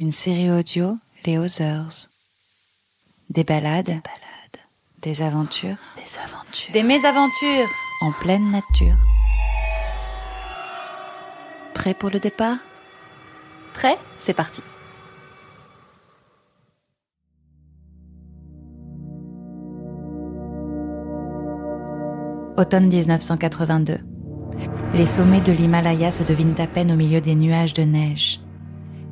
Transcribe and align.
une 0.00 0.10
série 0.10 0.50
audio 0.50 0.96
Les 1.24 1.38
Others. 1.38 2.08
Des 3.30 3.44
balades, 3.44 4.00
des 5.02 5.22
aventures, 5.22 5.76
des 5.96 6.18
aventures, 6.18 6.72
des 6.72 6.82
mésaventures 6.82 7.68
en 8.00 8.10
pleine 8.10 8.50
nature. 8.50 8.96
Prêt 11.74 11.94
pour 11.94 12.10
le 12.10 12.18
départ? 12.18 12.56
Prêt? 13.72 13.96
C'est 14.18 14.34
parti. 14.34 14.62
Automne 22.56 22.88
1982. 22.88 23.98
Les 24.94 25.06
sommets 25.06 25.40
de 25.40 25.52
l'Himalaya 25.52 26.10
se 26.12 26.22
devinent 26.22 26.54
à 26.58 26.66
peine 26.66 26.92
au 26.92 26.96
milieu 26.96 27.20
des 27.20 27.34
nuages 27.34 27.74
de 27.74 27.82
neige. 27.82 28.43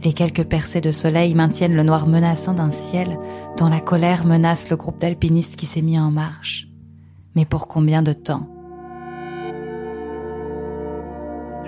Les 0.05 0.13
quelques 0.13 0.45
percées 0.45 0.81
de 0.81 0.91
soleil 0.91 1.35
maintiennent 1.35 1.77
le 1.77 1.85
noir 1.85 2.09
menaçant 2.09 2.55
d'un 2.55 2.73
ciel 2.73 3.19
dont 3.57 3.69
la 3.69 3.81
colère 3.81 4.27
menace 4.27 4.69
le 4.69 4.77
groupe 4.77 4.99
d'alpinistes 4.99 5.55
qui 5.55 5.67
s'est 5.67 5.83
mis 5.83 5.99
en 5.99 6.11
marche. 6.11 6.67
Mais 7.37 7.45
pour 7.45 7.69
combien 7.69 8.03
de 8.03 8.13
temps? 8.13 8.49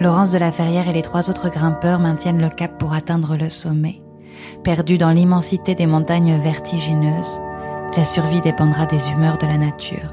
Laurence 0.01 0.33
de 0.33 0.39
la 0.39 0.51
Ferrière 0.51 0.89
et 0.89 0.93
les 0.93 1.03
trois 1.03 1.31
autres 1.31 1.49
grimpeurs 1.49 2.01
maintiennent 2.01 2.41
le 2.41 2.49
cap 2.49 2.77
pour 2.79 2.93
atteindre 2.93 3.37
le 3.37 3.51
sommet. 3.51 4.03
Perdus 4.65 4.99
dans 4.99 5.11
l'immensité 5.11 5.77
des 5.77 5.87
montagnes 5.87 6.37
vertigineuses, 6.41 7.41
la 7.97 8.03
survie 8.03 8.41
dépendra 8.41 8.87
des 8.87 9.11
humeurs 9.13 9.39
de 9.39 9.47
la 9.47 9.59
nature 9.59 10.13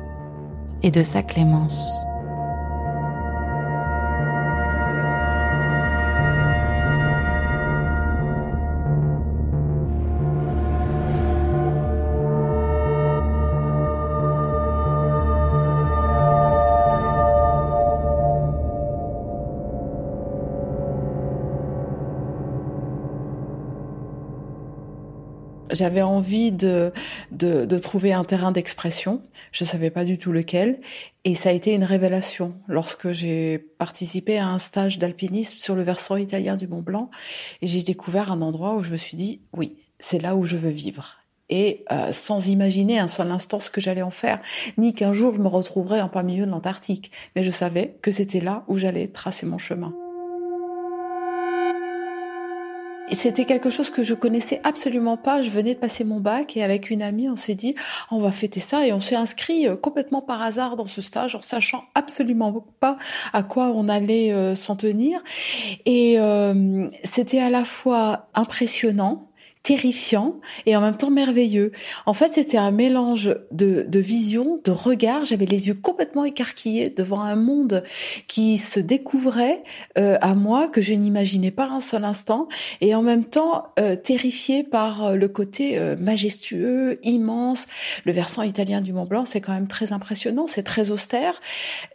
et 0.83 0.91
de 0.91 1.01
sa 1.01 1.23
clémence. 1.23 2.05
J'avais 25.71 26.01
envie 26.01 26.51
de, 26.51 26.91
de, 27.31 27.65
de, 27.65 27.77
trouver 27.77 28.13
un 28.13 28.23
terrain 28.23 28.51
d'expression. 28.51 29.21
Je 29.51 29.63
savais 29.63 29.89
pas 29.89 30.03
du 30.03 30.17
tout 30.17 30.31
lequel. 30.31 30.79
Et 31.23 31.35
ça 31.35 31.49
a 31.49 31.51
été 31.51 31.73
une 31.73 31.83
révélation 31.83 32.55
lorsque 32.67 33.11
j'ai 33.11 33.59
participé 33.77 34.37
à 34.37 34.47
un 34.47 34.59
stage 34.59 34.97
d'alpinisme 34.99 35.57
sur 35.59 35.75
le 35.75 35.83
versant 35.83 36.15
italien 36.15 36.55
du 36.55 36.67
Mont 36.67 36.81
Blanc. 36.81 37.09
Et 37.61 37.67
j'ai 37.67 37.83
découvert 37.83 38.31
un 38.31 38.41
endroit 38.41 38.75
où 38.75 38.83
je 38.83 38.91
me 38.91 38.97
suis 38.97 39.17
dit, 39.17 39.41
oui, 39.53 39.77
c'est 39.99 40.21
là 40.21 40.35
où 40.35 40.45
je 40.45 40.57
veux 40.57 40.69
vivre. 40.69 41.17
Et 41.49 41.83
euh, 41.91 42.11
sans 42.11 42.47
imaginer 42.47 42.97
un 42.97 43.09
seul 43.09 43.29
instant 43.29 43.59
ce 43.59 43.69
que 43.69 43.81
j'allais 43.81 44.01
en 44.01 44.11
faire, 44.11 44.39
ni 44.77 44.93
qu'un 44.93 45.13
jour 45.13 45.35
je 45.35 45.39
me 45.39 45.47
retrouverais 45.47 46.01
en 46.01 46.07
plein 46.07 46.23
milieu 46.23 46.45
de 46.45 46.51
l'Antarctique. 46.51 47.11
Mais 47.35 47.43
je 47.43 47.51
savais 47.51 47.97
que 48.01 48.09
c'était 48.09 48.39
là 48.39 48.63
où 48.67 48.77
j'allais 48.77 49.07
tracer 49.07 49.45
mon 49.45 49.57
chemin. 49.57 49.93
C'était 53.15 53.45
quelque 53.45 53.69
chose 53.69 53.89
que 53.89 54.03
je 54.03 54.13
connaissais 54.13 54.61
absolument 54.63 55.17
pas. 55.17 55.41
Je 55.41 55.49
venais 55.49 55.73
de 55.73 55.79
passer 55.79 56.03
mon 56.03 56.19
bac 56.19 56.55
et 56.55 56.63
avec 56.63 56.89
une 56.89 57.01
amie, 57.01 57.29
on 57.29 57.35
s'est 57.35 57.55
dit, 57.55 57.75
on 58.09 58.19
va 58.19 58.31
fêter 58.31 58.59
ça 58.59 58.85
et 58.85 58.93
on 58.93 58.99
s'est 58.99 59.15
inscrit 59.15 59.67
euh, 59.67 59.75
complètement 59.75 60.21
par 60.21 60.41
hasard 60.41 60.75
dans 60.75 60.85
ce 60.85 61.01
stage 61.01 61.35
en 61.35 61.41
sachant 61.41 61.83
absolument 61.95 62.65
pas 62.79 62.97
à 63.33 63.43
quoi 63.43 63.71
on 63.73 63.89
allait 63.89 64.33
euh, 64.33 64.55
s'en 64.55 64.75
tenir. 64.75 65.21
Et 65.85 66.19
euh, 66.19 66.87
c'était 67.03 67.39
à 67.39 67.49
la 67.49 67.65
fois 67.65 68.29
impressionnant, 68.33 69.30
terrifiant 69.63 70.39
et 70.65 70.75
en 70.75 70.81
même 70.81 70.97
temps 70.97 71.11
merveilleux. 71.11 71.71
En 72.05 72.13
fait, 72.13 72.33
c'était 72.33 72.57
un 72.57 72.71
mélange 72.71 73.35
de, 73.51 73.85
de 73.87 73.99
vision, 73.99 74.59
de 74.63 74.71
regard. 74.71 75.25
J'avais 75.25 75.45
les 75.45 75.67
yeux 75.67 75.75
complètement 75.75 76.25
écarquillés 76.25 76.89
devant 76.89 77.21
un 77.21 77.35
monde 77.35 77.83
qui 78.27 78.57
se 78.57 78.79
découvrait 78.79 79.63
euh, 79.99 80.17
à 80.21 80.33
moi 80.33 80.67
que 80.67 80.81
je 80.81 80.93
n'imaginais 80.93 81.51
pas 81.51 81.67
un 81.67 81.79
seul 81.79 82.05
instant 82.05 82.47
et 82.81 82.95
en 82.95 83.03
même 83.03 83.23
temps 83.23 83.65
euh, 83.79 83.95
terrifié 83.95 84.63
par 84.63 85.05
euh, 85.05 85.15
le 85.15 85.27
côté 85.27 85.79
majestueux, 85.99 86.99
immense. 87.03 87.67
Le 88.05 88.11
versant 88.11 88.41
italien 88.41 88.81
du 88.81 88.93
Mont 88.93 89.05
Blanc, 89.05 89.25
c'est 89.25 89.41
quand 89.41 89.53
même 89.53 89.67
très 89.67 89.93
impressionnant, 89.93 90.47
c'est 90.47 90.63
très 90.63 90.91
austère 90.91 91.39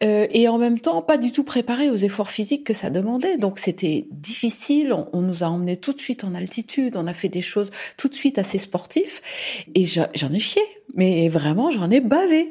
et 0.00 0.48
en 0.48 0.58
même 0.58 0.78
temps 0.78 1.02
pas 1.02 1.16
du 1.16 1.32
tout 1.32 1.44
préparé 1.44 1.90
aux 1.90 1.96
efforts 1.96 2.30
physiques 2.30 2.64
que 2.64 2.72
ça 2.72 2.90
demandait. 2.90 3.36
Donc 3.36 3.58
c'était 3.58 4.06
difficile. 4.10 4.92
On, 4.92 5.08
on 5.12 5.20
nous 5.20 5.42
a 5.42 5.46
emmenés 5.46 5.76
tout 5.76 5.92
de 5.92 6.00
suite 6.00 6.24
en 6.24 6.34
altitude. 6.34 6.96
On 6.96 7.06
a 7.06 7.14
fait 7.14 7.28
des 7.28 7.42
choses 7.42 7.55
tout 7.96 8.08
de 8.08 8.14
suite 8.14 8.38
assez 8.38 8.58
sportif. 8.58 9.22
Et 9.74 9.86
j'en 9.86 10.32
ai 10.32 10.40
chié, 10.40 10.62
mais 10.94 11.28
vraiment 11.28 11.70
j'en 11.70 11.90
ai 11.90 12.00
bavé. 12.00 12.48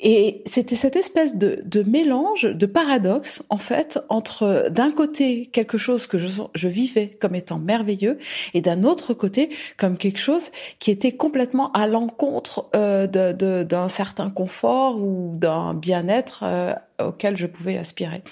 Et 0.00 0.42
c'était 0.46 0.76
cette 0.76 0.96
espèce 0.96 1.36
de, 1.36 1.82
mélange, 1.86 2.42
de 2.42 2.66
paradoxe 2.66 3.42
en 3.48 3.58
fait 3.58 3.98
entre 4.08 4.68
d'un 4.70 4.90
côté 4.90 5.46
quelque 5.46 5.78
chose 5.78 6.06
que 6.06 6.18
je, 6.18 6.28
je 6.54 6.68
vivais 6.68 7.16
comme 7.20 7.34
étant 7.34 7.58
merveilleux 7.58 8.18
et 8.54 8.60
d'un 8.60 8.84
autre 8.84 9.14
côté 9.14 9.50
comme 9.76 9.96
quelque 9.96 10.18
chose 10.18 10.50
qui 10.78 10.90
était 10.90 11.12
complètement 11.12 11.72
à 11.72 11.86
l'encontre 11.86 12.66
euh, 12.74 13.06
d'un 13.06 13.88
certain 13.88 14.30
confort 14.30 15.00
ou 15.00 15.32
d'un 15.36 15.74
bien-être 15.74 16.42
euh, 16.44 16.74
auquel 17.08 17.36
je 17.36 17.46
pouvais 17.46 17.76
aspirer. 17.76 18.22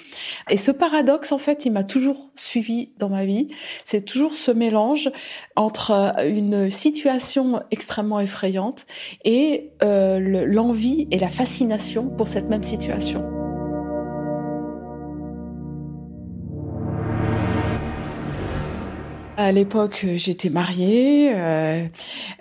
Et 0.49 0.57
ce 0.57 0.71
paradoxe, 0.71 1.33
en 1.33 1.39
fait, 1.39 1.65
il 1.67 1.73
m'a 1.73 1.85
toujours 1.85 2.31
suivi 2.35 2.93
dans 2.99 3.09
ma 3.09 3.25
vie. 3.25 3.49
C'est 3.85 4.05
toujours 4.05 4.33
ce 4.33 4.51
mélange 4.51 5.11
entre 5.57 5.91
euh, 5.91 6.29
une 6.29 6.71
situation 6.71 7.63
extrêmement 7.71 8.21
effrayante 8.21 8.87
et 9.25 9.71
euh, 9.83 10.47
l'envie 10.47 11.09
et 11.11 11.19
la 11.19 11.29
fascination 11.29 12.09
pour 12.09 12.29
cette 12.29 12.49
même 12.49 12.65
situation. 12.65 13.40
À 19.41 19.53
l'époque, 19.53 20.05
j'étais 20.17 20.51
mariée 20.51 21.33
euh, 21.33 21.87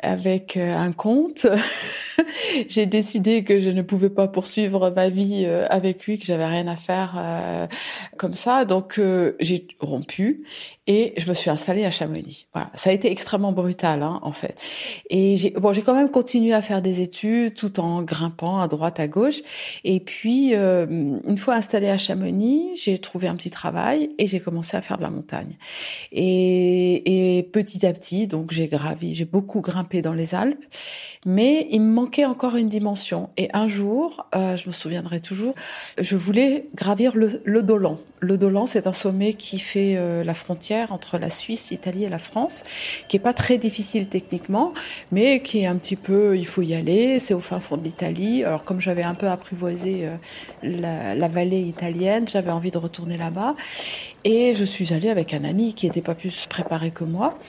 avec 0.02 0.58
euh, 0.58 0.76
un 0.76 0.92
comte. 0.92 1.48
j'ai 2.70 2.86
décidé 2.86 3.44
que 3.44 3.60
je 3.60 3.70
ne 3.70 3.82
pouvais 3.82 4.10
pas 4.10 4.28
poursuivre 4.28 4.90
ma 4.90 5.10
vie 5.10 5.44
euh, 5.46 5.66
avec 5.70 6.06
lui, 6.06 6.20
que 6.20 6.26
j'avais 6.26 6.46
rien 6.46 6.68
à 6.68 6.76
faire 6.76 7.16
euh, 7.18 7.68
comme 8.18 8.34
ça. 8.34 8.66
Donc 8.66 9.00
j'ai 9.40 9.68
rompu 9.80 10.44
et 10.88 11.14
je 11.18 11.30
me 11.30 11.34
suis 11.34 11.50
installée 11.50 11.86
à 11.86 11.92
Chamonix. 11.92 12.48
Voilà, 12.54 12.72
ça 12.74 12.90
a 12.90 12.94
été 12.94 13.12
extrêmement 13.12 13.52
brutal 13.52 14.04
hein, 14.04 14.20
en 14.24 14.32
fait. 14.32 14.64
Et 15.10 15.38
j'ai 15.38 15.52
bon, 15.52 15.72
j'ai 15.72 15.82
quand 15.82 15.94
même 15.94 16.10
continué 16.10 16.54
à 16.54 16.62
faire 16.62 16.82
des 16.82 17.02
études 17.02 17.54
tout 17.54 17.80
en 17.80 18.02
grimpant 18.02 18.60
à 18.60 18.68
droite 18.68 19.00
à 19.00 19.08
gauche. 19.08 19.42
Et 19.84 20.00
puis 20.00 20.54
une 20.54 21.38
fois 21.38 21.56
installée 21.56 21.90
à 21.90 21.98
Chamonix, 21.98 22.72
j'ai 22.76 22.98
trouvé 22.98 23.28
un 23.28 23.36
petit 23.36 23.52
travail 23.52 24.12
et 24.18 24.28
j'ai 24.28 24.40
commencé 24.40 24.76
à 24.76 24.82
faire 24.82 24.98
de 24.98 25.04
la 25.04 25.12
montagne. 25.12 25.58
Et, 26.12 26.89
et 26.96 27.44
petit 27.44 27.86
à 27.86 27.94
petit, 27.94 28.28
donc 28.28 28.52
j'ai 28.52 28.68
gravi, 28.68 29.14
j'ai 29.14 29.26
beaucoup 29.26 29.62
grimpé 29.62 30.02
dans 30.02 30.14
les 30.14 30.36
Alpes, 30.36 30.64
mais 31.26 31.68
il 31.72 31.82
me 31.82 31.92
manquait 31.92 32.26
encore 32.26 32.56
une 32.56 32.70
dimension. 32.70 33.30
Et 33.38 33.50
un 33.54 33.68
jour, 33.68 34.26
euh, 34.36 34.56
je 34.56 34.68
me 34.68 34.72
souviendrai 34.72 35.20
toujours, 35.20 35.54
je 36.00 36.16
voulais 36.16 36.68
gravir 36.76 37.16
le, 37.16 37.42
le 37.44 37.64
Dolan. 37.64 38.00
Le 38.22 38.38
Dolan, 38.38 38.66
c'est 38.66 38.86
un 38.86 38.94
sommet 38.94 39.34
qui 39.34 39.60
fait 39.60 39.96
euh, 39.96 40.26
la 40.26 40.34
frontière 40.34 40.92
entre 40.92 41.18
la 41.18 41.30
Suisse, 41.30 41.72
l'Italie 41.72 42.04
et 42.04 42.10
la 42.10 42.20
France, 42.20 42.64
qui 43.08 43.16
est 43.16 43.22
pas 43.22 43.34
très 43.34 43.58
difficile 43.58 44.08
techniquement, 44.08 44.74
mais 45.12 45.42
qui 45.42 45.60
est 45.60 45.68
un 45.68 45.78
petit 45.78 45.96
peu, 45.96 46.38
il 46.38 46.46
faut 46.46 46.62
y 46.62 46.74
aller. 46.74 47.20
C'est 47.20 47.34
au 47.34 47.40
fin 47.40 47.62
fond 47.62 47.78
de 47.78 47.84
l'Italie. 47.84 48.44
Alors 48.44 48.64
comme 48.66 48.82
j'avais 48.82 49.04
un 49.04 49.14
peu 49.14 49.28
apprivoisé 49.28 50.06
euh, 50.06 50.16
la, 50.64 51.16
la 51.16 51.28
vallée 51.30 51.62
italienne, 51.62 52.28
j'avais 52.28 52.52
envie 52.52 52.72
de 52.72 52.78
retourner 52.78 53.16
là-bas. 53.16 53.56
Et 54.26 54.54
je 54.54 54.66
suis 54.66 54.94
allée 54.94 55.10
avec 55.10 55.34
un 55.34 55.46
ami 55.46 55.74
qui 55.74 55.86
n'était 55.86 56.02
pas 56.02 56.14
plus 56.14 56.46
préparé 56.50 56.92
que 56.92 57.06
moi. 57.06 57.40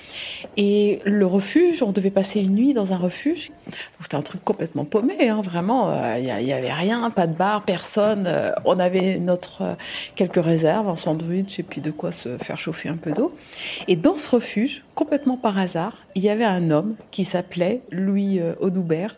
Et 0.57 1.01
le 1.05 1.27
refuge, 1.27 1.83
on 1.83 1.91
devait 1.91 2.13
passer 2.13 2.41
une 2.41 2.55
nuit 2.55 2.75
dans 2.75 2.93
un 2.93 2.97
refuge. 2.97 3.51
C'était 4.01 4.17
un 4.17 4.23
truc 4.23 4.45
complètement 4.45 4.85
paumé, 4.85 5.29
hein, 5.29 5.41
vraiment. 5.43 5.91
Il 6.17 6.29
euh, 6.29 6.41
n'y 6.41 6.53
avait 6.53 6.73
rien, 6.73 7.11
pas 7.11 7.27
de 7.27 7.35
bar, 7.35 7.63
personne. 7.63 8.25
Euh, 8.27 8.53
on 8.65 8.79
avait 8.79 9.19
notre 9.19 9.63
euh, 9.63 9.75
quelques 10.17 10.35
réserves 10.35 10.51
réserve, 10.51 10.89
un 10.89 10.97
sandwich 10.97 11.61
et 11.61 11.63
puis 11.63 11.81
de 11.81 11.93
quoi 11.93 12.11
se 12.11 12.37
faire 12.39 12.59
chauffer 12.59 12.89
un 12.89 12.97
peu 12.97 13.13
d'eau. 13.13 13.35
Et 13.87 13.95
dans 13.95 14.17
ce 14.17 14.29
refuge, 14.29 14.83
complètement 14.95 15.37
par 15.37 15.59
hasard, 15.59 15.99
il 16.17 16.23
y 16.23 16.29
avait 16.29 16.45
un 16.45 16.71
homme 16.71 16.97
qui 17.13 17.25
s'appelait 17.25 17.83
Louis 17.91 18.41
Odoubert, 18.59 19.17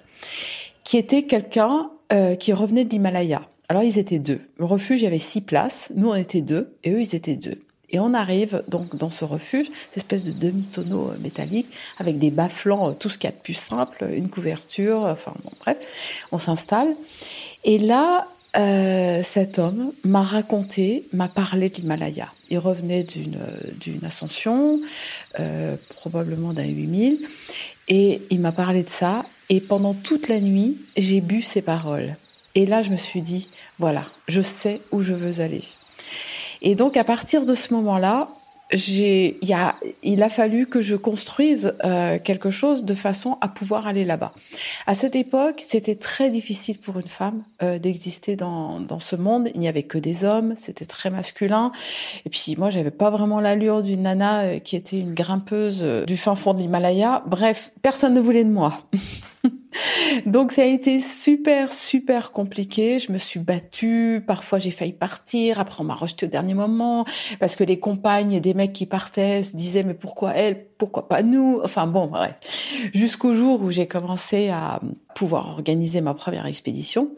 qui 0.84 0.98
était 0.98 1.22
quelqu'un 1.22 1.90
qui 2.38 2.52
revenait 2.52 2.84
de 2.84 2.90
l'Himalaya. 2.90 3.42
Alors 3.70 3.82
ils 3.82 3.98
étaient 3.98 4.18
deux. 4.18 4.40
Le 4.58 4.66
refuge, 4.66 5.00
il 5.00 5.04
y 5.04 5.06
avait 5.06 5.18
six 5.18 5.40
places. 5.40 5.90
Nous, 5.96 6.10
on 6.10 6.14
était 6.14 6.42
deux 6.42 6.76
et 6.84 6.92
eux, 6.92 7.00
ils 7.00 7.14
étaient 7.14 7.36
deux. 7.36 7.58
Et 7.92 8.00
on 8.00 8.14
arrive 8.14 8.62
donc 8.68 8.96
dans 8.96 9.10
ce 9.10 9.24
refuge, 9.24 9.66
cette 9.90 9.98
espèce 9.98 10.24
de 10.24 10.32
demi-tonneau 10.32 11.10
euh, 11.10 11.18
métallique 11.20 11.68
avec 11.98 12.18
des 12.18 12.30
bas-flancs, 12.30 12.90
euh, 12.90 12.92
tout 12.92 13.08
ce 13.08 13.18
qu'il 13.18 13.28
y 13.28 13.32
a 13.32 13.36
de 13.36 13.42
plus 13.42 13.54
simple, 13.54 14.08
une 14.12 14.28
couverture, 14.28 15.02
enfin 15.04 15.32
bon, 15.44 15.52
bref, 15.60 15.78
on 16.32 16.38
s'installe. 16.38 16.88
Et 17.64 17.78
là, 17.78 18.26
euh, 18.54 19.22
cet 19.22 19.58
homme 19.58 19.92
m'a 20.04 20.22
raconté, 20.22 21.06
m'a 21.12 21.28
parlé 21.28 21.70
de 21.70 21.76
l'Himalaya. 21.76 22.28
Il 22.50 22.58
revenait 22.58 23.02
d'une 23.04 24.04
ascension, 24.04 24.80
euh, 25.40 25.76
probablement 25.88 26.52
d'un 26.52 26.66
8000, 26.66 27.18
et 27.88 28.20
il 28.30 28.40
m'a 28.40 28.52
parlé 28.52 28.82
de 28.82 28.90
ça. 28.90 29.24
Et 29.48 29.60
pendant 29.60 29.94
toute 29.94 30.28
la 30.28 30.38
nuit, 30.38 30.76
j'ai 30.96 31.20
bu 31.20 31.40
ses 31.40 31.62
paroles. 31.62 32.16
Et 32.54 32.66
là, 32.66 32.82
je 32.82 32.90
me 32.90 32.96
suis 32.96 33.22
dit, 33.22 33.48
voilà, 33.78 34.04
je 34.28 34.42
sais 34.42 34.80
où 34.90 35.00
je 35.00 35.14
veux 35.14 35.40
aller. 35.40 35.62
Et 36.62 36.74
donc 36.74 36.96
à 36.96 37.04
partir 37.04 37.44
de 37.44 37.54
ce 37.54 37.74
moment-là, 37.74 38.28
il, 38.72 39.52
a, 39.52 39.74
il 40.02 40.22
a 40.22 40.30
fallu 40.30 40.66
que 40.66 40.80
je 40.80 40.96
construise 40.96 41.74
euh, 41.84 42.18
quelque 42.18 42.50
chose 42.50 42.84
de 42.84 42.94
façon 42.94 43.36
à 43.40 43.48
pouvoir 43.48 43.86
aller 43.86 44.04
là-bas. 44.04 44.32
À 44.86 44.94
cette 44.94 45.14
époque, 45.14 45.56
c'était 45.58 45.94
très 45.94 46.30
difficile 46.30 46.78
pour 46.78 46.98
une 46.98 47.08
femme 47.08 47.42
euh, 47.62 47.78
d'exister 47.78 48.36
dans, 48.36 48.80
dans 48.80 49.00
ce 49.00 49.16
monde. 49.16 49.50
Il 49.54 49.60
n'y 49.60 49.68
avait 49.68 49.82
que 49.82 49.98
des 49.98 50.24
hommes, 50.24 50.54
c'était 50.56 50.86
très 50.86 51.10
masculin. 51.10 51.72
Et 52.24 52.30
puis 52.30 52.54
moi, 52.56 52.70
j'avais 52.70 52.90
pas 52.90 53.10
vraiment 53.10 53.40
l'allure 53.40 53.82
d'une 53.82 54.02
nana 54.02 54.42
euh, 54.42 54.58
qui 54.58 54.76
était 54.76 54.98
une 54.98 55.14
grimpeuse 55.14 55.80
euh, 55.82 56.06
du 56.06 56.16
fin 56.16 56.34
fond 56.34 56.54
de 56.54 56.60
l'Himalaya. 56.60 57.22
Bref, 57.26 57.72
personne 57.82 58.14
ne 58.14 58.20
voulait 58.20 58.44
de 58.44 58.50
moi. 58.50 58.80
Donc 60.26 60.52
ça 60.52 60.62
a 60.62 60.66
été 60.66 60.98
super 61.00 61.72
super 61.72 62.32
compliqué. 62.32 62.98
Je 62.98 63.12
me 63.12 63.18
suis 63.18 63.40
battue. 63.40 64.22
Parfois 64.26 64.58
j'ai 64.58 64.70
failli 64.70 64.92
partir. 64.92 65.60
Après 65.60 65.80
on 65.80 65.84
m'a 65.84 65.94
rejeté 65.94 66.26
au 66.26 66.28
dernier 66.28 66.54
moment 66.54 67.04
parce 67.40 67.56
que 67.56 67.64
les 67.64 67.78
compagnes 67.78 68.40
des 68.40 68.54
mecs 68.54 68.72
qui 68.72 68.86
partaient 68.86 69.42
se 69.42 69.56
disaient 69.56 69.82
mais 69.82 69.94
pourquoi 69.94 70.34
elle, 70.34 70.66
pourquoi 70.82 71.06
pas 71.06 71.22
nous? 71.22 71.60
Enfin 71.62 71.86
bon 71.86 72.08
bref. 72.08 72.34
Jusqu'au 72.92 73.36
jour 73.36 73.62
où 73.62 73.70
j'ai 73.70 73.86
commencé 73.86 74.48
à 74.48 74.80
pouvoir 75.14 75.48
organiser 75.48 76.00
ma 76.00 76.14
première 76.14 76.46
expédition. 76.46 77.10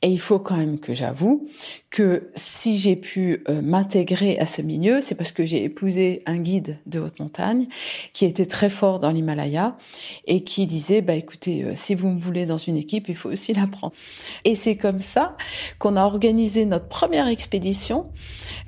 Et 0.00 0.08
il 0.08 0.20
faut 0.20 0.38
quand 0.38 0.56
même 0.56 0.78
que 0.78 0.94
j'avoue 0.94 1.48
que 1.90 2.30
si 2.34 2.78
j'ai 2.78 2.96
pu 2.96 3.42
euh, 3.48 3.60
m'intégrer 3.60 4.38
à 4.38 4.46
ce 4.46 4.62
milieu, 4.62 5.00
c'est 5.02 5.14
parce 5.14 5.32
que 5.32 5.44
j'ai 5.44 5.62
épousé 5.64 6.22
un 6.24 6.38
guide 6.38 6.78
de 6.86 7.00
haute 7.00 7.20
montagne 7.20 7.66
qui 8.14 8.24
était 8.24 8.46
très 8.46 8.70
fort 8.70 8.98
dans 8.98 9.10
l'Himalaya 9.10 9.76
et 10.26 10.42
qui 10.42 10.64
disait 10.66 11.02
bah 11.02 11.14
écoutez 11.14 11.64
euh, 11.64 11.72
si 11.74 11.94
vous 11.94 12.08
me 12.08 12.18
voulez 12.18 12.46
dans 12.46 12.56
une 12.56 12.76
équipe, 12.76 13.08
il 13.08 13.16
faut 13.16 13.28
aussi 13.28 13.52
la 13.52 13.66
prendre. 13.66 13.92
Et 14.44 14.54
c'est 14.54 14.76
comme 14.76 15.00
ça 15.00 15.36
qu'on 15.78 15.96
a 15.96 16.04
organisé 16.04 16.64
notre 16.64 16.88
première 16.88 17.28
expédition 17.28 18.10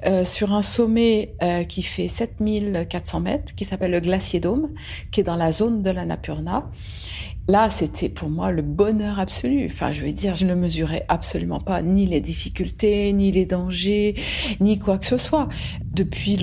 euh, 0.07 0.25
sur 0.25 0.53
un 0.53 0.63
sommet 0.63 1.35
qui 1.69 1.83
fait 1.83 2.09
7400 2.09 3.21
mètres 3.21 3.55
qui 3.55 3.65
s'appelle 3.65 3.91
le 3.91 4.01
Glacier 4.01 4.34
Qui 5.11 5.21
est 5.21 5.25
dans 5.25 5.37
la 5.37 5.53
zone 5.53 5.83
de 5.83 5.91
la 5.91 6.05
Napurna 6.05 6.71
Là, 7.47 7.69
c'était 7.69 8.09
pour 8.09 8.31
moi 8.31 8.51
le 8.51 8.63
bonheur 8.63 9.19
absolu. 9.21 9.69
Enfin, 9.71 9.93
je 9.93 10.01
veux 10.01 10.13
dire, 10.13 10.35
je 10.35 10.47
ne 10.47 10.55
mesurais 10.55 11.05
absolument 11.09 11.61
pas 11.61 11.83
ni 11.83 12.07
les 12.07 12.21
difficultés, 12.21 13.13
ni 13.13 13.33
les 13.33 13.45
dangers, 13.45 14.15
ni 14.61 14.79
quoi 14.79 14.97
que 14.97 15.05
ce 15.05 15.19
soit. 15.19 15.49
Depuis 15.93 16.39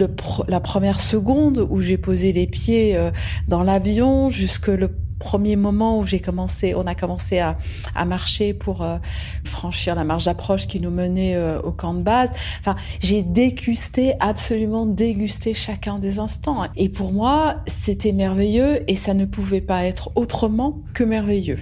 la 0.48 0.60
première 0.60 1.00
seconde 1.00 1.68
où 1.72 1.80
j'ai 1.80 1.98
posé 1.98 2.34
les 2.34 2.46
pieds 2.46 2.96
euh, 2.96 3.10
dans 3.48 3.64
l'avion 3.64 4.30
jusque 4.30 4.68
le 4.68 4.92
premier 5.22 5.56
moment 5.56 6.00
où 6.00 6.04
j'ai 6.04 6.20
commencé, 6.20 6.76
on 6.76 6.86
a 6.88 6.96
commencé 6.96 7.40
à, 7.40 7.58
à 7.96 8.04
marcher 8.06 8.54
pour 8.54 8.82
euh, 8.82 8.98
franchir 9.46 9.96
la 9.96 10.04
marge 10.04 10.26
d'approche 10.26 10.68
qui 10.68 10.80
nous 10.80 10.90
menait 10.90 11.36
euh, 11.36 11.62
au 11.62 11.72
camp 11.72 11.94
de 11.94 12.02
base. 12.02 12.32
Enfin, 12.60 12.76
j'ai 13.00 13.22
dégusté, 13.22 14.16
absolument 14.20 14.86
dégusté 14.86 15.54
chacun 15.54 16.00
des 16.00 16.20
instants. 16.20 16.66
Et 16.76 16.90
pour 16.90 17.14
moi, 17.14 17.58
c'était 17.68 18.12
merveilleux 18.12 18.84
et 18.90 18.96
ça 18.96 19.14
ne 19.14 19.26
pouvait 19.26 19.62
pas 19.62 19.86
être 19.86 20.12
autrement 20.16 20.80
que 20.94 21.04
merveilleux. 21.04 21.60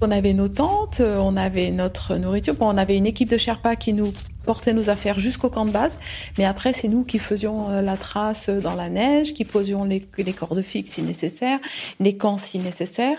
On 0.00 0.10
avait 0.10 0.32
nos 0.32 0.48
tentes, 0.48 1.00
on 1.00 1.36
avait 1.36 1.70
notre 1.70 2.16
nourriture. 2.16 2.54
Bon, 2.54 2.68
on 2.72 2.78
avait 2.78 2.96
une 2.96 3.06
équipe 3.06 3.28
de 3.28 3.36
Sherpas 3.36 3.74
qui 3.76 3.92
nous 3.92 4.12
portait 4.44 4.72
nos 4.72 4.88
affaires 4.88 5.18
jusqu'au 5.18 5.50
camp 5.50 5.66
de 5.66 5.70
base, 5.72 5.98
mais 6.38 6.46
après 6.46 6.72
c'est 6.72 6.88
nous 6.88 7.04
qui 7.04 7.18
faisions 7.18 7.68
euh, 7.68 7.82
la 7.82 7.98
trace 7.98 8.48
dans 8.48 8.74
la 8.74 8.88
neige, 8.88 9.34
qui 9.34 9.44
posions 9.44 9.84
les, 9.84 10.08
les 10.16 10.32
cordes 10.32 10.62
fixes 10.62 10.92
si 10.92 11.02
nécessaire, 11.02 11.58
les 12.00 12.16
camps 12.16 12.38
si 12.38 12.58
nécessaire. 12.58 13.18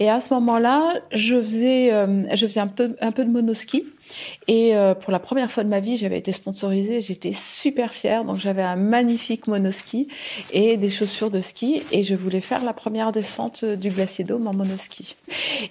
Et 0.00 0.10
à 0.10 0.20
ce 0.20 0.34
moment-là, 0.34 0.96
je 1.12 1.40
faisais, 1.40 1.94
euh, 1.94 2.24
je 2.34 2.46
faisais 2.46 2.60
un 2.60 2.66
peu, 2.66 2.94
un 3.00 3.10
peu 3.10 3.24
de 3.24 3.30
monoski. 3.30 3.84
Et 4.48 4.76
euh, 4.76 4.94
pour 4.94 5.12
la 5.12 5.18
première 5.18 5.50
fois 5.50 5.64
de 5.64 5.68
ma 5.68 5.80
vie, 5.80 5.96
j'avais 5.96 6.18
été 6.18 6.32
sponsorisée. 6.32 7.00
J'étais 7.00 7.32
super 7.32 7.92
fière. 7.92 8.24
Donc 8.24 8.36
j'avais 8.36 8.62
un 8.62 8.76
magnifique 8.76 9.46
monoski 9.46 10.08
et 10.52 10.76
des 10.76 10.90
chaussures 10.90 11.30
de 11.30 11.40
ski. 11.40 11.82
Et 11.92 12.04
je 12.04 12.14
voulais 12.14 12.40
faire 12.40 12.64
la 12.64 12.72
première 12.72 13.12
descente 13.12 13.64
du 13.64 13.90
Glacier 13.90 14.24
Dôme 14.24 14.46
en 14.46 14.54
monoski. 14.54 15.16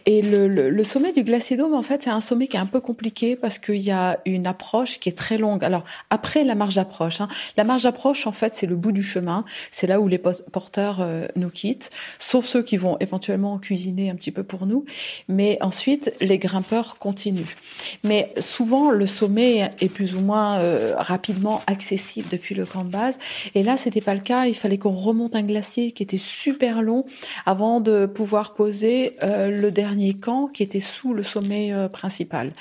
Et 0.06 0.22
le, 0.22 0.48
le, 0.48 0.70
le 0.70 0.84
sommet 0.84 1.12
du 1.12 1.24
Glacier 1.24 1.58
Dôme, 1.58 1.74
en 1.74 1.84
fait, 1.84 2.04
c'est 2.04 2.10
un 2.10 2.22
sommet 2.22 2.48
qui 2.48 2.58
est 2.58 2.60
un 2.60 2.66
peu 2.66 2.80
compliqué 2.80 3.36
parce 3.36 3.60
qu'il 3.60 3.82
y 3.82 3.92
a 3.92 4.20
une 4.26 4.48
approche 4.48 5.00
qui 5.00 5.10
est 5.10 5.18
très 5.18 5.38
longue. 5.38 5.64
Alors 5.64 5.84
après 6.10 6.44
la 6.44 6.56
marge 6.56 6.76
d'approche, 6.76 7.22
hein, 7.22 7.28
la 7.58 7.64
marge 7.64 7.84
d'approche, 7.84 8.28
en 8.28 8.32
fait, 8.32 8.54
c'est 8.54 8.68
le 8.68 8.76
bout 8.76 8.92
du 8.92 9.04
chemin. 9.04 9.46
C'est 9.72 9.88
là 9.88 10.00
où 10.00 10.08
les 10.08 10.18
porteurs 10.18 11.02
euh, 11.02 11.26
nous 11.36 11.50
quittent, 11.50 11.92
sauf 12.20 12.46
ceux 12.46 12.64
qui 12.64 12.78
vont 12.78 12.98
éventuellement 13.00 13.58
cuisiner 13.58 14.10
un 14.10 14.16
petit 14.16 14.32
peu 14.32 14.44
pour 14.44 14.66
nous. 14.66 14.86
Mais 15.28 15.58
ensuite, 15.62 16.14
les 16.22 16.38
grimpeurs 16.38 16.98
continuent. 16.98 17.56
Mais 18.04 18.25
souvent 18.40 18.92
le 18.92 19.08
sommet 19.08 19.72
est 19.80 19.90
plus 19.90 20.16
ou 20.16 20.20
moins 20.20 20.58
euh, 20.58 20.94
rapidement 20.98 21.62
accessible 21.68 22.28
depuis 22.32 22.56
le 22.56 22.66
camp 22.66 22.84
de 22.84 22.90
base. 22.90 23.18
Et 23.54 23.64
là, 23.64 23.78
c'était 23.78 24.02
pas 24.02 24.16
le 24.16 24.22
cas. 24.22 24.46
Il 24.46 24.56
fallait 24.56 24.78
qu'on 24.78 24.92
remonte 24.92 25.36
un 25.36 25.44
glacier 25.44 25.92
qui 25.92 26.04
était 26.04 26.18
super 26.18 26.82
long 26.82 27.06
avant 27.46 27.80
de 27.80 28.06
pouvoir 28.06 28.54
poser 28.54 29.16
euh, 29.24 29.50
le 29.50 29.72
dernier 29.72 30.14
camp 30.14 30.48
qui 30.48 30.64
était 30.64 30.80
sous 30.80 31.14
le 31.14 31.24
sommet 31.24 31.74
euh, 31.74 31.88
principal. 31.88 32.52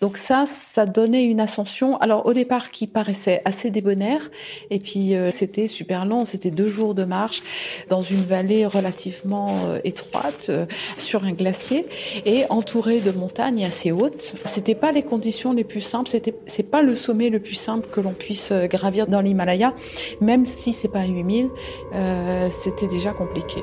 Donc 0.00 0.16
ça, 0.16 0.44
ça 0.46 0.86
donnait 0.86 1.24
une 1.24 1.40
ascension. 1.40 1.98
Alors 1.98 2.26
au 2.26 2.32
départ, 2.32 2.70
qui 2.70 2.86
paraissait 2.86 3.42
assez 3.44 3.70
débonnaire, 3.70 4.30
et 4.70 4.78
puis 4.78 5.14
c'était 5.30 5.68
super 5.68 6.04
long. 6.04 6.24
C'était 6.24 6.50
deux 6.50 6.68
jours 6.68 6.94
de 6.94 7.04
marche 7.04 7.42
dans 7.88 8.02
une 8.02 8.22
vallée 8.22 8.66
relativement 8.66 9.56
étroite 9.84 10.50
sur 10.96 11.24
un 11.24 11.32
glacier 11.32 11.86
et 12.24 12.44
entouré 12.48 13.00
de 13.00 13.10
montagnes 13.10 13.64
assez 13.64 13.92
hautes. 13.92 14.34
C'était 14.44 14.74
pas 14.74 14.92
les 14.92 15.02
conditions 15.10 15.52
les 15.52 15.64
plus 15.64 15.80
simples. 15.80 16.08
C'était, 16.08 16.34
c'est 16.46 16.62
pas 16.62 16.82
le 16.82 16.94
sommet 16.94 17.28
le 17.28 17.40
plus 17.40 17.54
simple 17.54 17.88
que 17.90 18.00
l'on 18.00 18.12
puisse 18.12 18.52
euh, 18.52 18.66
gravir 18.66 19.08
dans 19.08 19.20
l'Himalaya, 19.20 19.74
même 20.20 20.46
si 20.46 20.72
c'est 20.72 20.88
pas 20.88 21.04
8000, 21.04 21.50
euh, 21.94 22.48
c'était 22.50 22.86
déjà 22.86 23.12
compliqué. 23.12 23.62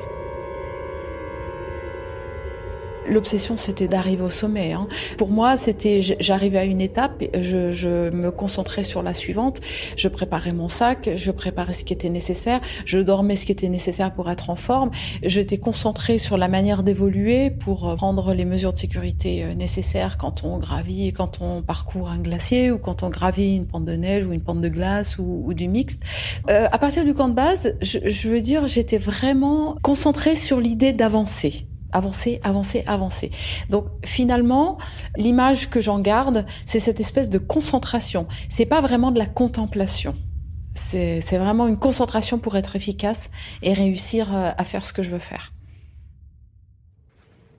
L'obsession, 3.08 3.56
c'était 3.56 3.88
d'arriver 3.88 4.22
au 4.22 4.30
sommet. 4.30 4.72
Hein. 4.72 4.88
Pour 5.16 5.30
moi, 5.30 5.56
c'était, 5.56 6.00
j'arrivais 6.02 6.58
à 6.58 6.64
une 6.64 6.80
étape, 6.80 7.22
je, 7.38 7.72
je, 7.72 8.10
me 8.10 8.30
concentrais 8.30 8.84
sur 8.84 9.02
la 9.02 9.14
suivante. 9.14 9.60
Je 9.96 10.08
préparais 10.08 10.52
mon 10.52 10.68
sac, 10.68 11.10
je 11.16 11.30
préparais 11.30 11.72
ce 11.72 11.84
qui 11.84 11.92
était 11.92 12.08
nécessaire, 12.08 12.60
je 12.84 12.98
dormais 12.98 13.36
ce 13.36 13.46
qui 13.46 13.52
était 13.52 13.68
nécessaire 13.68 14.12
pour 14.12 14.30
être 14.30 14.50
en 14.50 14.56
forme. 14.56 14.90
J'étais 15.22 15.58
concentrée 15.58 16.18
sur 16.18 16.36
la 16.36 16.48
manière 16.48 16.82
d'évoluer 16.82 17.50
pour 17.50 17.94
prendre 17.96 18.34
les 18.34 18.44
mesures 18.44 18.72
de 18.72 18.78
sécurité 18.78 19.44
euh, 19.44 19.54
nécessaires 19.54 20.18
quand 20.18 20.44
on 20.44 20.58
gravit, 20.58 21.12
quand 21.12 21.40
on 21.40 21.62
parcourt 21.62 22.10
un 22.10 22.18
glacier 22.18 22.70
ou 22.70 22.78
quand 22.78 23.02
on 23.02 23.10
gravit 23.10 23.56
une 23.56 23.66
pente 23.66 23.84
de 23.84 23.92
neige 23.92 24.26
ou 24.26 24.32
une 24.32 24.42
pente 24.42 24.60
de 24.60 24.68
glace 24.68 25.18
ou, 25.18 25.52
du 25.54 25.68
mixte. 25.68 26.02
Euh, 26.50 26.68
à 26.70 26.78
partir 26.78 27.04
du 27.04 27.14
camp 27.14 27.28
de 27.28 27.34
base, 27.34 27.74
je, 27.80 27.98
je 28.04 28.28
veux 28.28 28.40
dire, 28.40 28.66
j'étais 28.66 28.98
vraiment 28.98 29.76
concentrée 29.82 30.36
sur 30.36 30.60
l'idée 30.60 30.92
d'avancer 30.92 31.66
avancer, 31.92 32.40
avancer, 32.42 32.84
avancer. 32.86 33.30
Donc 33.70 33.86
finalement, 34.04 34.78
l'image 35.16 35.70
que 35.70 35.80
j'en 35.80 36.00
garde, 36.00 36.46
c'est 36.66 36.80
cette 36.80 37.00
espèce 37.00 37.30
de 37.30 37.38
concentration. 37.38 38.26
C'est 38.48 38.66
pas 38.66 38.80
vraiment 38.80 39.10
de 39.10 39.18
la 39.18 39.26
contemplation. 39.26 40.14
C'est 40.74 41.38
vraiment 41.38 41.66
une 41.66 41.78
concentration 41.78 42.38
pour 42.38 42.56
être 42.56 42.76
efficace 42.76 43.30
et 43.62 43.72
réussir 43.72 44.34
euh, 44.34 44.50
à 44.56 44.64
faire 44.64 44.84
ce 44.84 44.92
que 44.92 45.02
je 45.02 45.10
veux 45.10 45.18
faire. 45.18 45.52